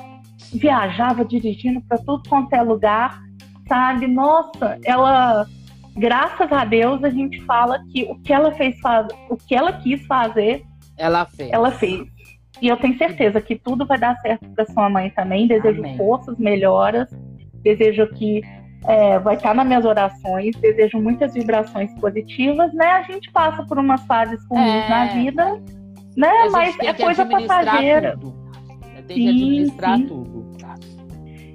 [0.53, 3.19] viajava dirigindo para tudo quanto é lugar,
[3.67, 4.05] sabe?
[4.05, 5.47] Nossa, ela,
[5.95, 8.75] graças a Deus, a gente fala que o que ela fez,
[9.29, 10.63] o que ela quis fazer,
[10.97, 11.51] ela fez.
[11.51, 12.12] Ela fez.
[12.63, 15.47] E eu tenho certeza que tudo vai dar certo para sua mãe também.
[15.47, 15.97] Desejo Amém.
[15.97, 17.09] forças, melhoras.
[17.61, 18.41] Desejo que
[18.87, 20.55] é, vai estar nas minhas orações.
[20.61, 22.85] Desejo muitas vibrações positivas, né?
[22.85, 24.89] A gente passa por umas fases ruins é...
[24.89, 25.61] na vida,
[26.15, 26.31] né?
[26.53, 28.17] Mas é coisa passageira.
[28.17, 28.33] Tudo.
[29.09, 30.07] Tem sim, que administrar sim.
[30.07, 30.57] tudo.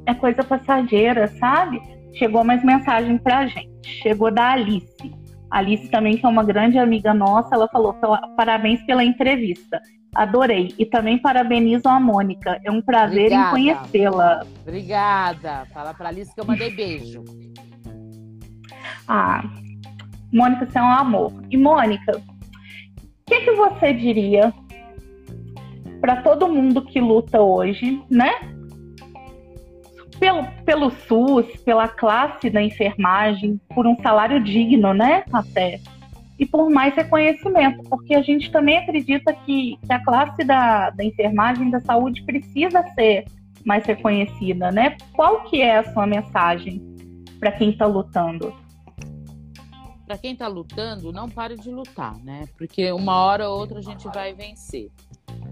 [0.04, 1.80] É coisa passageira, sabe?
[2.16, 3.70] Chegou mais mensagem pra gente.
[4.02, 5.10] Chegou da Alice.
[5.50, 7.96] Alice também, que é uma grande amiga nossa, ela falou:
[8.36, 9.80] parabéns pela entrevista.
[10.14, 10.74] Adorei.
[10.78, 12.60] E também parabenizo a Mônica.
[12.64, 13.48] É um prazer Obrigada.
[13.48, 14.46] em conhecê-la.
[14.62, 15.66] Obrigada.
[15.72, 17.24] Fala pra Alice que eu mandei beijo.
[19.06, 19.42] Ah,
[20.32, 21.32] Mônica, você é um amor.
[21.50, 24.52] E Mônica, o que, que você diria
[26.00, 28.32] para todo mundo que luta hoje, né?
[30.18, 35.24] Pelo, pelo SUS, pela classe da enfermagem, por um salário digno, né?
[35.32, 35.80] Até
[36.38, 41.04] e por mais reconhecimento, porque a gente também acredita que, que a classe da, da
[41.04, 43.24] enfermagem da saúde precisa ser
[43.64, 44.96] mais reconhecida, né?
[45.14, 46.80] Qual que é a sua mensagem
[47.40, 48.54] para quem está lutando?
[50.06, 52.48] Para quem está lutando, não pare de lutar, né?
[52.56, 54.90] Porque uma hora ou outra a gente vai vencer.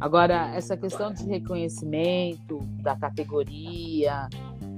[0.01, 4.29] Agora, essa questão de reconhecimento da categoria,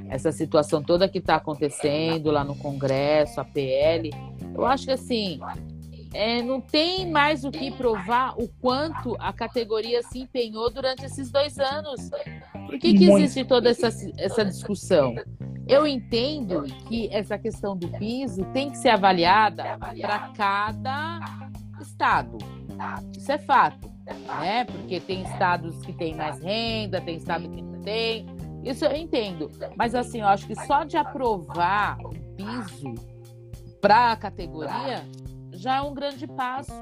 [0.08, 4.10] essa situação toda que está acontecendo lá no Congresso, a PL,
[4.54, 5.38] eu acho que assim,
[6.12, 11.30] é, não tem mais o que provar o quanto a categoria se empenhou durante esses
[11.30, 12.10] dois anos.
[12.66, 15.14] Por que, que existe toda essa, essa discussão?
[15.66, 21.20] Eu entendo que essa questão do piso tem que ser avaliada para cada
[21.80, 22.38] estado.
[23.16, 23.90] Isso é fato,
[24.40, 24.64] né?
[24.64, 28.26] Porque tem estados que têm mais renda, tem estados que não tem.
[28.64, 29.50] Isso eu entendo.
[29.76, 32.94] Mas assim, eu acho que só de aprovar o piso
[33.80, 35.04] para a categoria
[35.58, 36.72] já é um grande passo.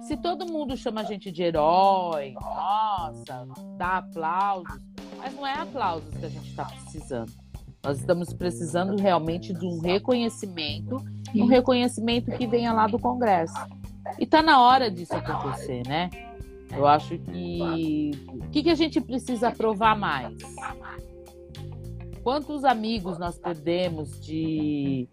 [0.00, 3.46] Se todo mundo chama a gente de herói, nossa,
[3.76, 4.80] dá aplausos,
[5.18, 7.32] mas não é aplausos que a gente está precisando.
[7.84, 10.96] Nós estamos precisando realmente de um reconhecimento,
[11.34, 13.54] um reconhecimento que venha lá do Congresso.
[14.18, 16.10] E está na hora disso acontecer, né?
[16.70, 20.36] Eu acho que o que, que a gente precisa provar mais?
[22.22, 25.08] Quantos amigos nós perdemos de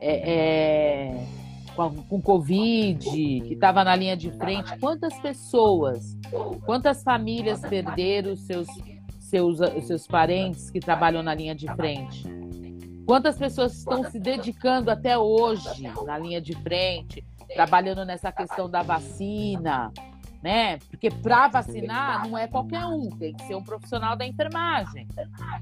[0.00, 1.26] é, é,
[1.76, 6.16] com, com Covid, que estava na linha de frente, quantas pessoas,
[6.64, 8.66] quantas famílias perderam seus,
[9.20, 12.24] seus, seus parentes que trabalham na linha de frente?
[13.06, 17.24] Quantas pessoas estão se dedicando até hoje na linha de frente,
[17.54, 19.92] trabalhando nessa questão da vacina,
[20.42, 20.78] né?
[20.90, 25.06] Porque para vacinar não é qualquer um, tem que ser um profissional da enfermagem.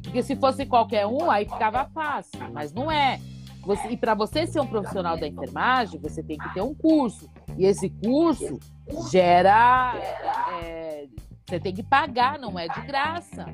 [0.03, 3.21] Porque se fosse qualquer um, aí ficava fácil, mas não é.
[3.65, 7.31] Você, e para você ser um profissional da enfermagem, você tem que ter um curso.
[7.57, 8.59] E esse curso
[9.11, 9.95] gera.
[10.63, 11.07] É,
[11.47, 13.47] você tem que pagar, não é de graça.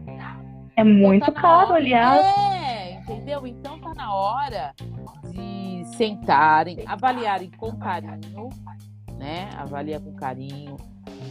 [0.77, 2.25] É muito então, tá caro, aliás.
[2.25, 3.47] É, entendeu?
[3.47, 4.75] Então tá na hora
[5.25, 8.49] de sentarem, avaliarem com carinho,
[9.19, 9.51] né?
[9.57, 10.77] Avaliar com carinho,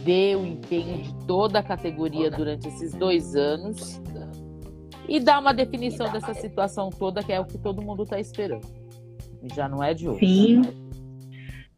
[0.04, 4.00] ver o empenho de toda a categoria durante esses dois anos
[5.10, 8.64] e dar uma definição dessa situação toda, que é o que todo mundo está esperando.
[9.42, 10.20] E já não é de hoje.
[10.20, 10.62] Sim.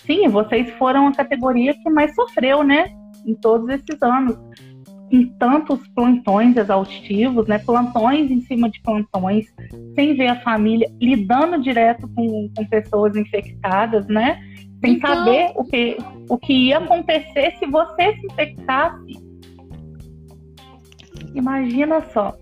[0.05, 2.95] Sim, vocês foram a categoria que mais sofreu, né?
[3.27, 4.37] Em todos esses anos.
[5.11, 7.59] com tantos plantões exaustivos, né?
[7.59, 9.47] Plantões em cima de plantões,
[9.95, 14.43] sem ver a família, lidando direto com, com pessoas infectadas, né?
[14.85, 15.15] Sem então...
[15.15, 15.97] saber o que,
[16.29, 19.33] o que ia acontecer se você se infectasse.
[21.35, 22.37] Imagina só.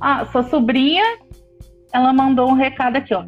[0.00, 1.04] Ah, sua sobrinha,
[1.92, 3.24] ela mandou um recado aqui, ó.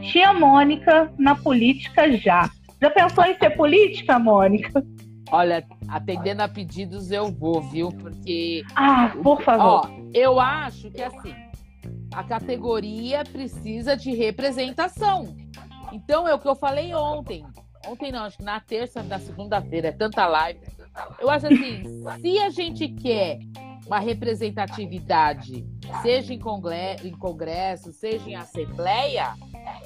[0.00, 2.50] Tia Mônica na política já.
[2.80, 4.84] Já pensou em ser política, Mônica?
[5.30, 7.90] Olha, atendendo a pedidos eu vou, viu?
[7.90, 8.62] Porque.
[8.74, 9.86] Ah, por favor.
[9.86, 11.34] Ó, eu acho que assim,
[12.14, 15.36] a categoria precisa de representação.
[15.92, 17.44] Então é o que eu falei ontem.
[17.86, 20.60] Ontem não, acho que na terça, na segunda-feira, é tanta live.
[21.20, 21.82] Eu acho assim,
[22.20, 23.38] se a gente quer
[23.88, 25.66] uma representatividade,
[26.02, 29.34] seja em, congresso, em congresso, seja em assembleia,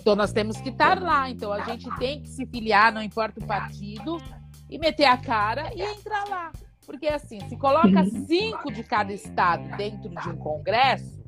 [0.01, 1.31] então nós temos que estar lá.
[1.31, 4.21] Então a gente tem que se filiar, não importa o partido,
[4.69, 6.51] e meter a cara e entrar lá.
[6.85, 11.23] Porque assim, se coloca cinco de cada estado dentro de um congresso,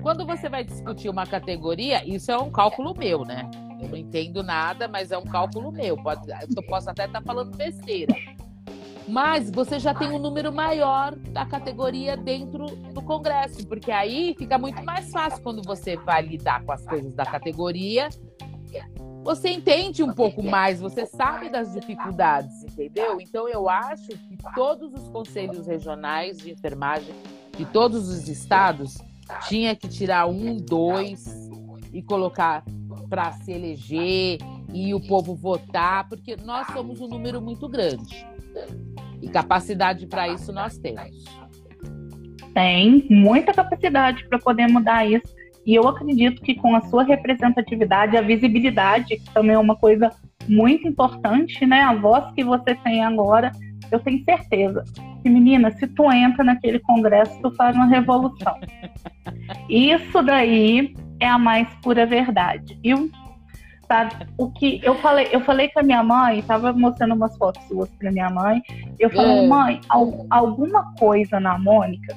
[0.00, 3.50] quando você vai discutir uma categoria, isso é um cálculo meu, né?
[3.78, 5.98] Eu não entendo nada, mas é um cálculo meu.
[6.02, 8.14] Pode, eu posso até estar falando besteira.
[9.08, 14.58] Mas você já tem um número maior da categoria dentro do Congresso, porque aí fica
[14.58, 18.08] muito mais fácil quando você vai lidar com as coisas da categoria
[19.26, 23.20] você entende um pouco mais, você sabe das dificuldades, entendeu?
[23.20, 27.12] Então eu acho que todos os conselhos regionais de enfermagem
[27.56, 28.98] de todos os estados
[29.48, 31.50] tinha que tirar um, dois
[31.92, 32.62] e colocar
[33.10, 34.38] para se eleger
[34.72, 38.24] e o povo votar, porque nós somos um número muito grande.
[39.26, 41.24] E capacidade para isso nós temos.
[42.54, 45.34] Tem muita capacidade para poder mudar isso.
[45.66, 50.10] E eu acredito que com a sua representatividade, a visibilidade, que também é uma coisa
[50.48, 51.80] muito importante, né?
[51.80, 53.50] A voz que você tem agora,
[53.90, 54.84] eu tenho certeza
[55.20, 58.56] que, menina, se tu entra naquele congresso, tu faz uma revolução.
[59.68, 63.10] Isso daí é a mais pura verdade, viu?
[63.88, 64.26] Sabe?
[64.36, 67.88] O que eu falei, eu falei com a minha mãe, estava mostrando umas fotos suas
[67.90, 68.60] para minha mãe.
[68.98, 69.46] Eu falei, é.
[69.46, 69.80] mãe,
[70.28, 72.16] alguma coisa na Mônica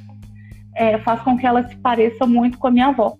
[0.75, 3.15] é, faz com que ela se pareça muito com a minha avó.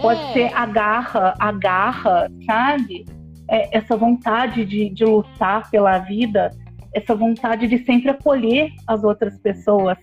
[0.00, 0.32] Pode é.
[0.32, 3.04] ser a garra, a garra, sabe?
[3.50, 6.50] É, essa vontade de, de lutar pela vida,
[6.94, 9.98] essa vontade de sempre acolher as outras pessoas,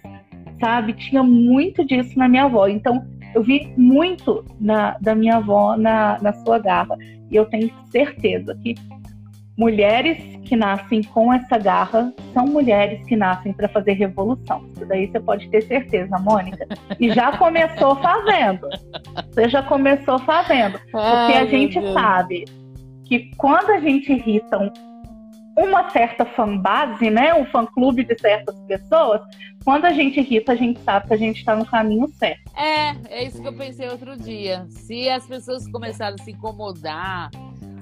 [0.60, 0.94] sabe?
[0.94, 2.68] Tinha muito disso na minha avó.
[2.68, 3.06] Então,
[3.36, 6.98] eu vi muito na, da minha avó na, na sua garra.
[7.30, 8.76] E eu tenho certeza que
[9.58, 14.66] mulheres que nascem com essa garra são mulheres que nascem para fazer revolução.
[14.74, 16.66] Isso daí você pode ter certeza, Mônica.
[16.98, 18.70] E já começou fazendo.
[19.32, 20.80] Você já começou fazendo.
[20.80, 22.46] Porque Ai, a gente sabe
[23.04, 24.72] que quando a gente irrita um,
[25.58, 29.22] uma certa fanbase, né, um fã-clube de certas pessoas,
[29.64, 32.52] quando a gente irrita, a gente sabe que a gente está no caminho certo.
[32.56, 34.66] É, é isso que eu pensei outro dia.
[34.70, 37.32] Se as pessoas começarem a se incomodar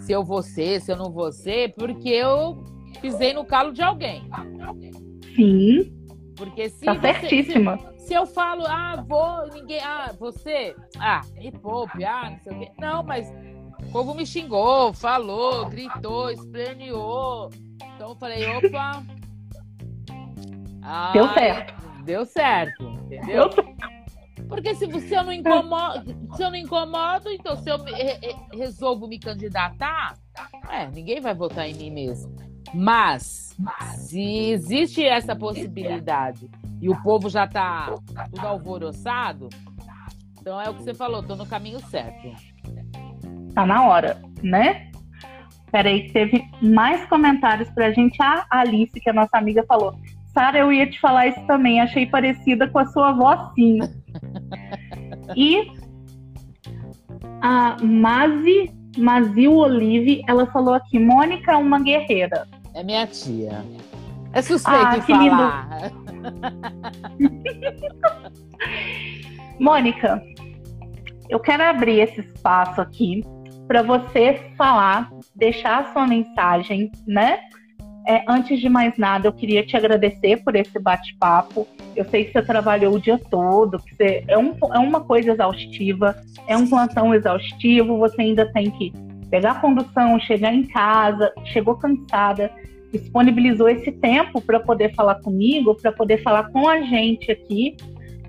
[0.03, 2.63] se eu vou ser, se eu não vou ser, porque eu
[3.01, 4.23] pisei no calo de alguém.
[5.35, 5.93] Sim.
[6.35, 6.85] Porque se.
[6.85, 7.77] Tá certíssima.
[7.97, 9.79] Se, se, eu falo, ah, vou, ninguém.
[9.79, 10.75] Ah, você.
[10.99, 12.71] Ah, me poupe, ah, não sei o quê.
[12.79, 13.31] Não, mas
[13.93, 17.51] povo me xingou, falou, gritou, esperneou.
[17.95, 19.03] Então eu falei, opa.
[21.13, 21.83] deu certo.
[22.03, 23.49] Deu certo, entendeu?
[23.49, 23.93] Deu certo.
[24.49, 28.19] Porque se, eu não incomodo, se eu não incomodo, então se eu me, re,
[28.51, 30.17] resolvo me candidatar,
[30.69, 32.35] é, ninguém vai votar em mim mesmo.
[32.73, 33.55] Mas,
[33.95, 36.49] se existe essa possibilidade
[36.81, 37.95] e o povo já está
[38.31, 39.49] tudo alvoroçado,
[40.41, 42.52] então é o que você falou, estou no caminho certo.
[43.53, 44.89] Tá na hora, né?
[45.71, 48.21] Peraí, teve mais comentários pra gente.
[48.21, 49.95] A Alice, que é a nossa amiga, falou:
[50.33, 53.79] Sara, eu ia te falar isso também, achei parecida com a sua avó, sim.
[55.35, 55.67] e
[57.41, 62.47] a Mazi, Mazil Olive, ela falou aqui, Mônica é uma guerreira.
[62.73, 63.63] É minha tia.
[64.31, 65.67] É suspeito ah, que falar.
[69.59, 70.23] Mônica,
[71.29, 73.23] eu quero abrir esse espaço aqui
[73.67, 77.39] para você falar, deixar a sua mensagem, né?
[78.05, 81.65] É, antes de mais nada, eu queria te agradecer por esse bate-papo.
[81.95, 85.31] Eu sei que você trabalhou o dia todo, que você, é, um, é uma coisa
[85.31, 88.91] exaustiva, é um plantão exaustivo, você ainda tem que
[89.29, 92.51] pegar a condução, chegar em casa, chegou cansada,
[92.91, 97.77] disponibilizou esse tempo para poder falar comigo, para poder falar com a gente aqui.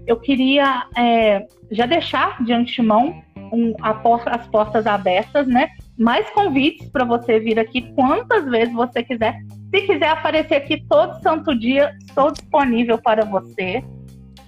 [0.07, 3.73] Eu queria é, já deixar de antemão um,
[4.03, 5.71] porta, as portas abertas, né?
[5.99, 9.39] Mais convites para você vir aqui quantas vezes você quiser.
[9.75, 13.83] Se quiser aparecer aqui todo santo dia, estou disponível para você.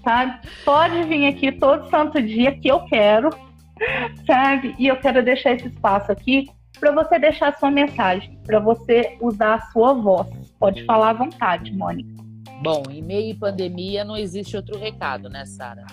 [0.04, 0.38] sabe?
[0.64, 3.30] Pode vir aqui todo santo dia que eu quero,
[4.26, 4.74] sabe?
[4.78, 9.16] E eu quero deixar esse espaço aqui para você deixar a sua mensagem, para você
[9.20, 10.28] usar a sua voz.
[10.58, 12.14] Pode falar à vontade, Mônica.
[12.62, 15.84] Bom, em meio à pandemia não existe outro recado, né, Sara?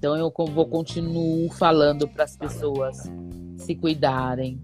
[0.00, 3.02] Então eu vou continuar falando para as pessoas
[3.58, 4.58] se cuidarem,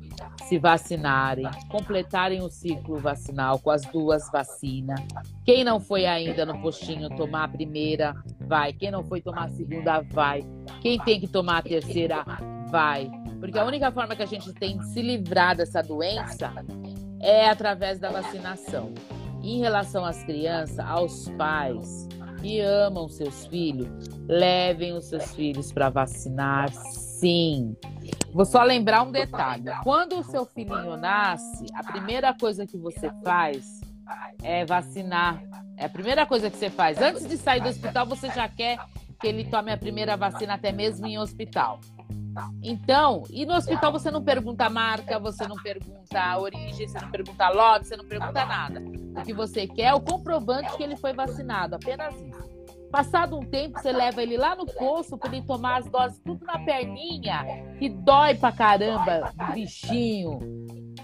[0.44, 4.98] se vacinarem, completarem o ciclo vacinal com as duas vacinas.
[5.44, 8.72] Quem não foi ainda no postinho tomar a primeira, vai.
[8.72, 10.42] Quem não foi tomar a segunda, vai.
[10.80, 12.24] Quem tem que tomar a terceira,
[12.70, 13.10] vai.
[13.38, 16.50] Porque a única forma que a gente tem de se livrar dessa doença
[17.20, 18.90] é através da vacinação.
[19.42, 22.08] Em relação às crianças, aos pais
[22.40, 23.88] que amam seus filhos,
[24.28, 27.76] levem os seus filhos para vacinar, sim.
[28.32, 33.10] Vou só lembrar um detalhe: quando o seu filhinho nasce, a primeira coisa que você
[33.24, 33.80] faz
[34.42, 35.42] é vacinar.
[35.76, 37.00] É a primeira coisa que você faz.
[37.00, 38.78] Antes de sair do hospital, você já quer
[39.20, 41.80] que ele tome a primeira vacina, até mesmo em hospital.
[42.62, 47.10] Então, e no hospital você não pergunta marca, você não pergunta a origem, você não
[47.10, 48.80] pergunta lote, você não pergunta nada.
[48.80, 52.56] O que você quer é o comprovante que ele foi vacinado, apenas isso.
[52.90, 56.44] Passado um tempo, você leva ele lá no poço para ele tomar as doses tudo
[56.44, 57.44] na perninha,
[57.78, 60.38] que dói pra caramba, bichinho.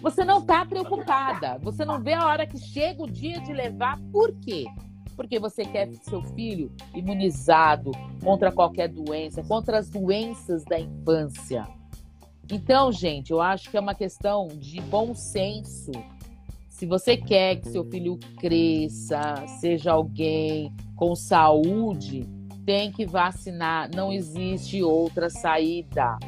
[0.01, 3.99] Você não tá preocupada, você não vê a hora que chega o dia de levar,
[4.13, 4.65] por quê?
[5.13, 7.93] Porque você quer seu filho imunizado
[8.23, 11.67] contra qualquer doença, contra as doenças da infância.
[12.51, 15.93] Então, gente, eu acho que é uma questão de bom senso.
[16.69, 22.29] Se você quer que seu filho cresça, seja alguém com saúde,
[22.67, 23.89] tem que vacinar.
[23.95, 26.19] Não existe outra saída.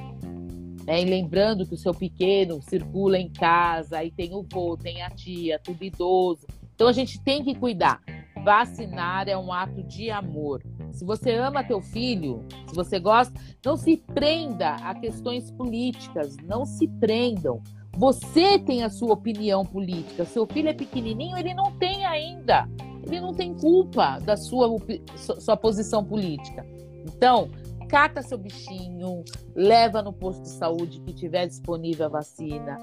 [0.87, 1.03] Né?
[1.03, 5.11] E lembrando que o seu pequeno circula em casa, aí tem o vô, tem a
[5.11, 6.47] tia, tudo idoso.
[6.75, 8.01] Então a gente tem que cuidar.
[8.45, 10.63] Vacinar é um ato de amor.
[10.93, 13.33] Se você ama teu filho, se você gosta,
[13.65, 17.63] não se prenda a questões políticas, não se prendam.
[17.97, 20.27] Você tem a sua opinião política.
[20.27, 22.69] Seu filho é pequenininho, ele não tem ainda.
[23.07, 24.69] Ele não tem culpa da sua,
[25.17, 26.67] sua posição política.
[27.07, 27.49] Então,
[27.89, 29.25] cata seu bichinho,
[29.55, 32.77] leva no posto de saúde que tiver disponível a vacina.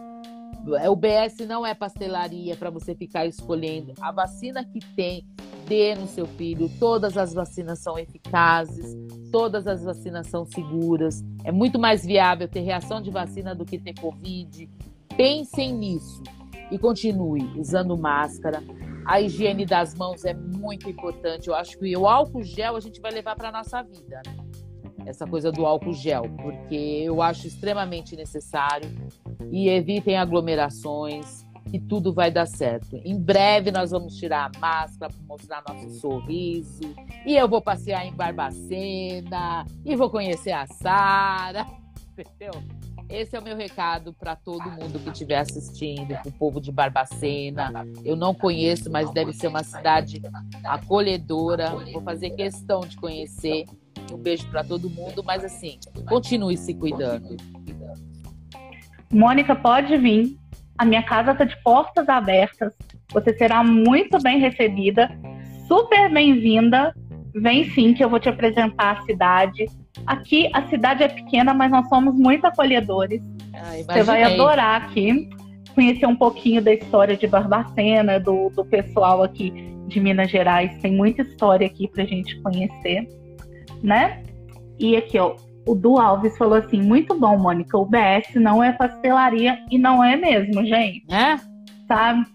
[0.89, 3.93] O BS não é pastelaria para você ficar escolhendo.
[3.99, 5.25] A vacina que tem
[5.67, 6.69] dê no seu filho.
[6.79, 8.95] Todas as vacinas são eficazes,
[9.31, 11.23] todas as vacinas são seguras.
[11.43, 14.69] É muito mais viável ter reação de vacina do que ter Covid.
[15.15, 16.21] Pensem nisso
[16.69, 18.61] e continue usando máscara.
[19.05, 21.47] A higiene das mãos é muito importante.
[21.47, 24.21] Eu acho que o álcool gel a gente vai levar para a nossa vida.
[24.25, 24.37] Né?
[25.05, 28.89] Essa coisa do álcool gel, porque eu acho extremamente necessário.
[29.51, 32.97] E evitem aglomerações que tudo vai dar certo.
[33.03, 36.81] Em breve nós vamos tirar a máscara para mostrar nosso sorriso.
[37.25, 41.65] E eu vou passear em Barbacena e vou conhecer a Sara.
[42.17, 42.51] Entendeu?
[43.09, 46.71] Esse é o meu recado para todo mundo que estiver assistindo, para o povo de
[46.71, 47.85] Barbacena.
[48.05, 50.21] Eu não conheço, mas deve ser uma cidade
[50.63, 51.71] acolhedora.
[51.91, 53.65] Vou fazer questão de conhecer.
[54.13, 55.77] Um beijo para todo mundo, mas assim,
[56.07, 57.35] continue se cuidando.
[59.11, 60.41] Mônica, pode vir
[60.81, 62.73] a minha casa está de portas abertas.
[63.13, 65.11] Você será muito bem recebida,
[65.67, 66.91] super bem-vinda.
[67.35, 69.65] Vem sim, que eu vou te apresentar a cidade.
[70.07, 73.21] Aqui a cidade é pequena, mas nós somos muito acolhedores.
[73.53, 75.29] Ah, Você vai adorar aqui
[75.75, 79.51] conhecer um pouquinho da história de Barbacena, do, do pessoal aqui
[79.87, 80.75] de Minas Gerais.
[80.81, 83.07] Tem muita história aqui para gente conhecer,
[83.83, 84.23] né?
[84.79, 85.35] E aqui, ó,
[85.65, 87.77] o Du Alves falou assim: muito bom, Mônica.
[87.77, 91.05] O BS não é pastelaria e não é mesmo, gente.
[91.13, 91.37] É?
[91.87, 92.25] Sabe?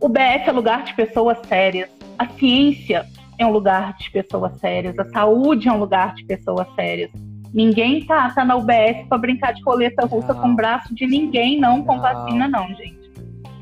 [0.00, 1.88] O BS é lugar de pessoas sérias.
[2.18, 3.06] A ciência
[3.38, 4.98] é um lugar de pessoas sérias.
[4.98, 7.10] A saúde é um lugar de pessoas sérias.
[7.52, 10.40] Ninguém tá, tá na UBS para brincar de coleta russa não.
[10.40, 12.02] com o braço de ninguém, não com não.
[12.02, 13.12] vacina, não, gente.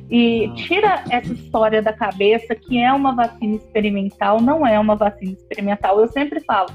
[0.09, 0.55] E não.
[0.55, 5.99] tira essa história da cabeça que é uma vacina experimental, não é uma vacina experimental.
[5.99, 6.71] Eu sempre falo,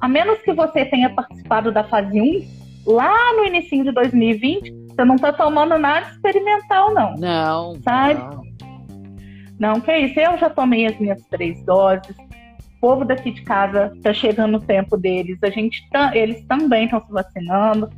[0.00, 5.04] a menos que você tenha participado da fase 1, lá no início de 2020, você
[5.04, 7.14] não tá tomando nada experimental, não.
[7.14, 7.74] Não.
[7.82, 8.20] Sabe?
[8.20, 9.74] Não.
[9.74, 10.18] não, que é isso.
[10.18, 12.16] Eu já tomei as minhas três doses.
[12.76, 15.38] O povo daqui de casa tá chegando o tempo deles.
[15.42, 17.90] A gente tá, eles também estão se vacinando.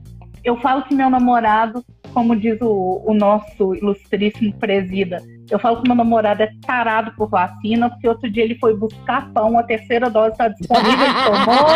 [0.43, 1.85] Eu falo que meu namorado,
[2.15, 7.29] como diz o, o nosso ilustríssimo presida, eu falo que meu namorado é tarado por
[7.29, 11.67] vacina, porque outro dia ele foi buscar pão, a terceira dose está disponível, ele tomou.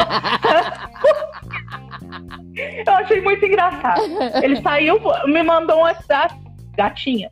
[2.87, 4.01] eu achei muito engraçado.
[4.43, 6.35] Ele saiu, me mandou um WhatsApp,
[6.77, 7.31] gatinha,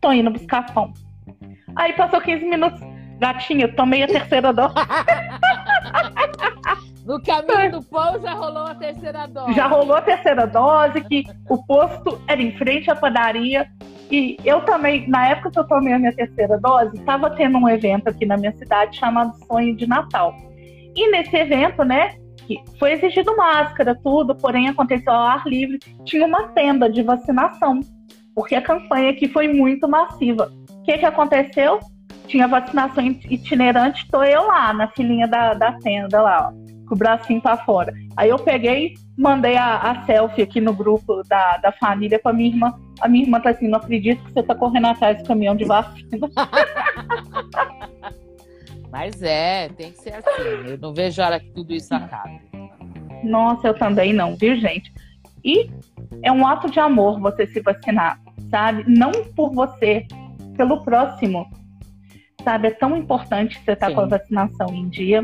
[0.00, 0.92] tô indo buscar pão.
[1.76, 2.80] Aí passou 15 minutos,
[3.18, 4.74] gatinha, tomei a terceira dose.
[7.04, 9.52] No caminho do pão já rolou a terceira dose.
[9.52, 13.68] Já rolou a terceira dose, que o posto era em frente à padaria.
[14.10, 17.68] E eu também, na época que eu tomei a minha terceira dose, estava tendo um
[17.68, 20.34] evento aqui na minha cidade chamado Sonho de Natal.
[20.96, 22.14] E nesse evento, né,
[22.78, 27.80] foi exigido máscara, tudo, porém aconteceu ao ar livre, tinha uma tenda de vacinação,
[28.34, 30.50] porque a campanha aqui foi muito massiva.
[30.70, 31.80] O que, que aconteceu?
[32.28, 36.98] Tinha vacinação itinerante, estou eu lá, na filinha da, da tenda lá, ó com o
[36.98, 37.92] bracinho para fora.
[38.16, 42.50] Aí eu peguei, mandei a, a, selfie aqui no grupo da, da família pra minha
[42.50, 42.74] irmã.
[43.00, 45.64] A minha irmã tá assim, não acredito que você tá correndo atrás do caminhão de
[45.64, 46.28] vacina.
[48.90, 50.42] Mas é, tem que ser assim.
[50.68, 52.40] Eu não vejo a hora que tudo isso acabe.
[53.24, 54.92] Nossa, eu também não, viu, gente?
[55.44, 55.70] E
[56.22, 58.20] é um ato de amor você se vacinar,
[58.50, 58.84] sabe?
[58.86, 60.06] Não por você,
[60.56, 61.46] pelo próximo.
[62.44, 62.68] Sabe?
[62.68, 65.22] É tão importante você estar tá com a vacinação em dia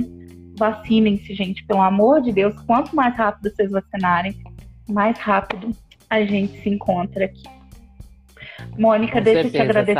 [0.60, 2.54] Vacinem-se, gente, pelo amor de Deus.
[2.66, 4.36] Quanto mais rápido vocês vacinarem,
[4.86, 5.70] mais rápido
[6.10, 7.42] a gente se encontra aqui.
[8.78, 9.94] Mônica, Com deixa certeza, eu te agradecer.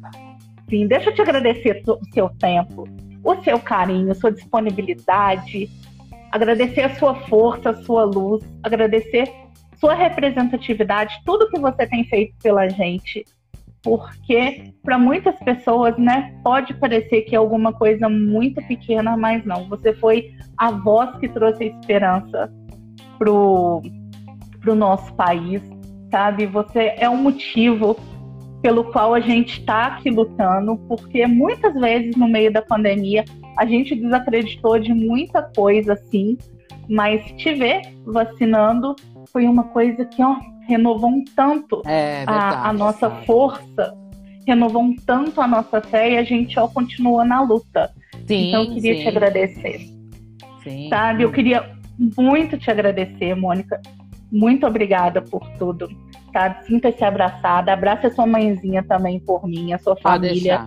[0.00, 0.26] Sarah.
[0.68, 2.88] Sim, deixa eu te agradecer o seu tempo,
[3.22, 5.70] o seu carinho, a sua disponibilidade,
[6.32, 9.32] agradecer a sua força, a sua luz, agradecer
[9.78, 13.24] sua representatividade, tudo que você tem feito pela gente
[13.86, 19.68] porque para muitas pessoas, né, pode parecer que é alguma coisa muito pequena, mas não.
[19.68, 22.52] Você foi a voz que trouxe esperança
[23.16, 23.80] pro
[24.60, 25.62] pro nosso país,
[26.10, 26.46] sabe?
[26.46, 27.96] Você é um motivo
[28.60, 33.24] pelo qual a gente está aqui lutando, porque muitas vezes no meio da pandemia
[33.56, 36.36] a gente desacreditou de muita coisa assim,
[36.88, 38.94] mas te ver vacinando
[39.32, 43.96] foi uma coisa que ó, renovou um tanto é, verdade, a, a, nossa força,
[44.46, 47.92] renovou um tanto a nossa fé e a gente ó, continua na luta.
[48.26, 49.02] Sim, então eu queria sim.
[49.02, 49.80] te agradecer.
[50.62, 50.88] Sim.
[50.88, 51.76] Sabe, eu queria
[52.16, 53.80] muito te agradecer, Mônica.
[54.30, 55.88] Muito obrigada por tudo.
[56.32, 56.66] Sabe?
[56.66, 57.72] Sinta-se abraçada.
[57.72, 60.66] Abraça a sua mãezinha também por mim, a sua Pode família.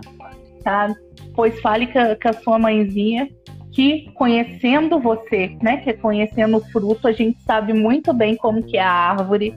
[0.64, 0.94] Tá?
[1.34, 3.28] Pois fale com a sua mãezinha
[3.72, 8.62] que conhecendo você, né, que é conhecendo o fruto, a gente sabe muito bem como
[8.62, 9.54] que é a árvore,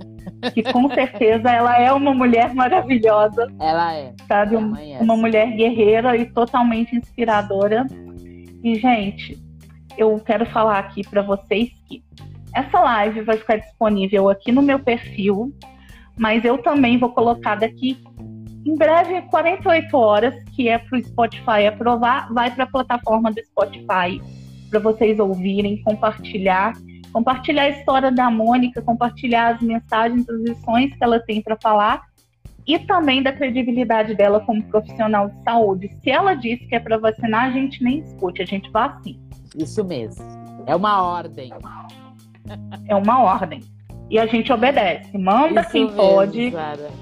[0.54, 3.52] que com certeza ela é uma mulher maravilhosa.
[3.60, 4.14] Ela é.
[4.28, 7.88] Sabe, um, uma mulher guerreira e totalmente inspiradora.
[8.64, 9.38] E gente,
[9.98, 12.04] eu quero falar aqui para vocês que
[12.54, 15.52] essa live vai ficar disponível aqui no meu perfil,
[16.16, 17.98] mas eu também vou colocar daqui
[18.66, 23.44] em breve, 48 horas, que é para o Spotify aprovar, vai para a plataforma do
[23.46, 24.22] Spotify
[24.70, 26.74] para vocês ouvirem, compartilhar,
[27.12, 32.02] compartilhar a história da Mônica, compartilhar as mensagens, as lições que ela tem para falar
[32.66, 35.92] e também da credibilidade dela como profissional de saúde.
[36.02, 39.20] Se ela disse que é para vacinar, a gente nem discute, a gente vacina.
[39.56, 40.26] Isso mesmo.
[40.66, 41.52] É uma ordem.
[42.88, 43.62] É uma ordem
[44.14, 45.18] e a gente obedece.
[45.18, 46.54] Manda Isso quem mesmo, pode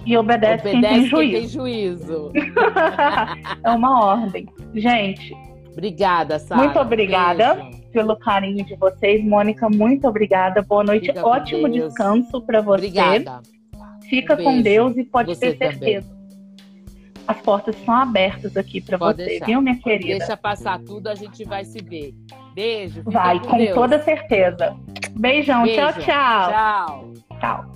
[0.06, 1.34] e obedece, quem tem Obedece juízo.
[1.40, 2.32] tem juízo.
[3.66, 4.48] é uma ordem.
[4.74, 5.36] Gente,
[5.74, 6.62] Obrigada, Sara.
[6.64, 7.56] Muito obrigada.
[7.56, 7.82] Beijo.
[7.92, 9.22] pelo carinho de vocês.
[9.26, 10.62] Mônica, muito obrigada.
[10.62, 11.12] Boa noite.
[11.20, 11.88] Ótimo Deus.
[11.90, 12.86] descanso para você.
[12.88, 13.42] Obrigada.
[14.10, 14.64] Fica Um com beijo.
[14.64, 16.10] Deus e pode Você ter certeza.
[17.28, 19.46] As portas estão abertas aqui para você, deixar.
[19.46, 20.18] viu, minha querida?
[20.18, 22.14] Deixa passar tudo, a gente vai se ver.
[22.54, 23.02] Beijo.
[23.06, 24.76] Vai, com toda certeza.
[25.12, 25.64] Beijão.
[25.64, 25.82] Beijo.
[25.82, 26.50] Tchau, tchau.
[26.50, 27.12] Tchau.
[27.40, 27.71] Tchau.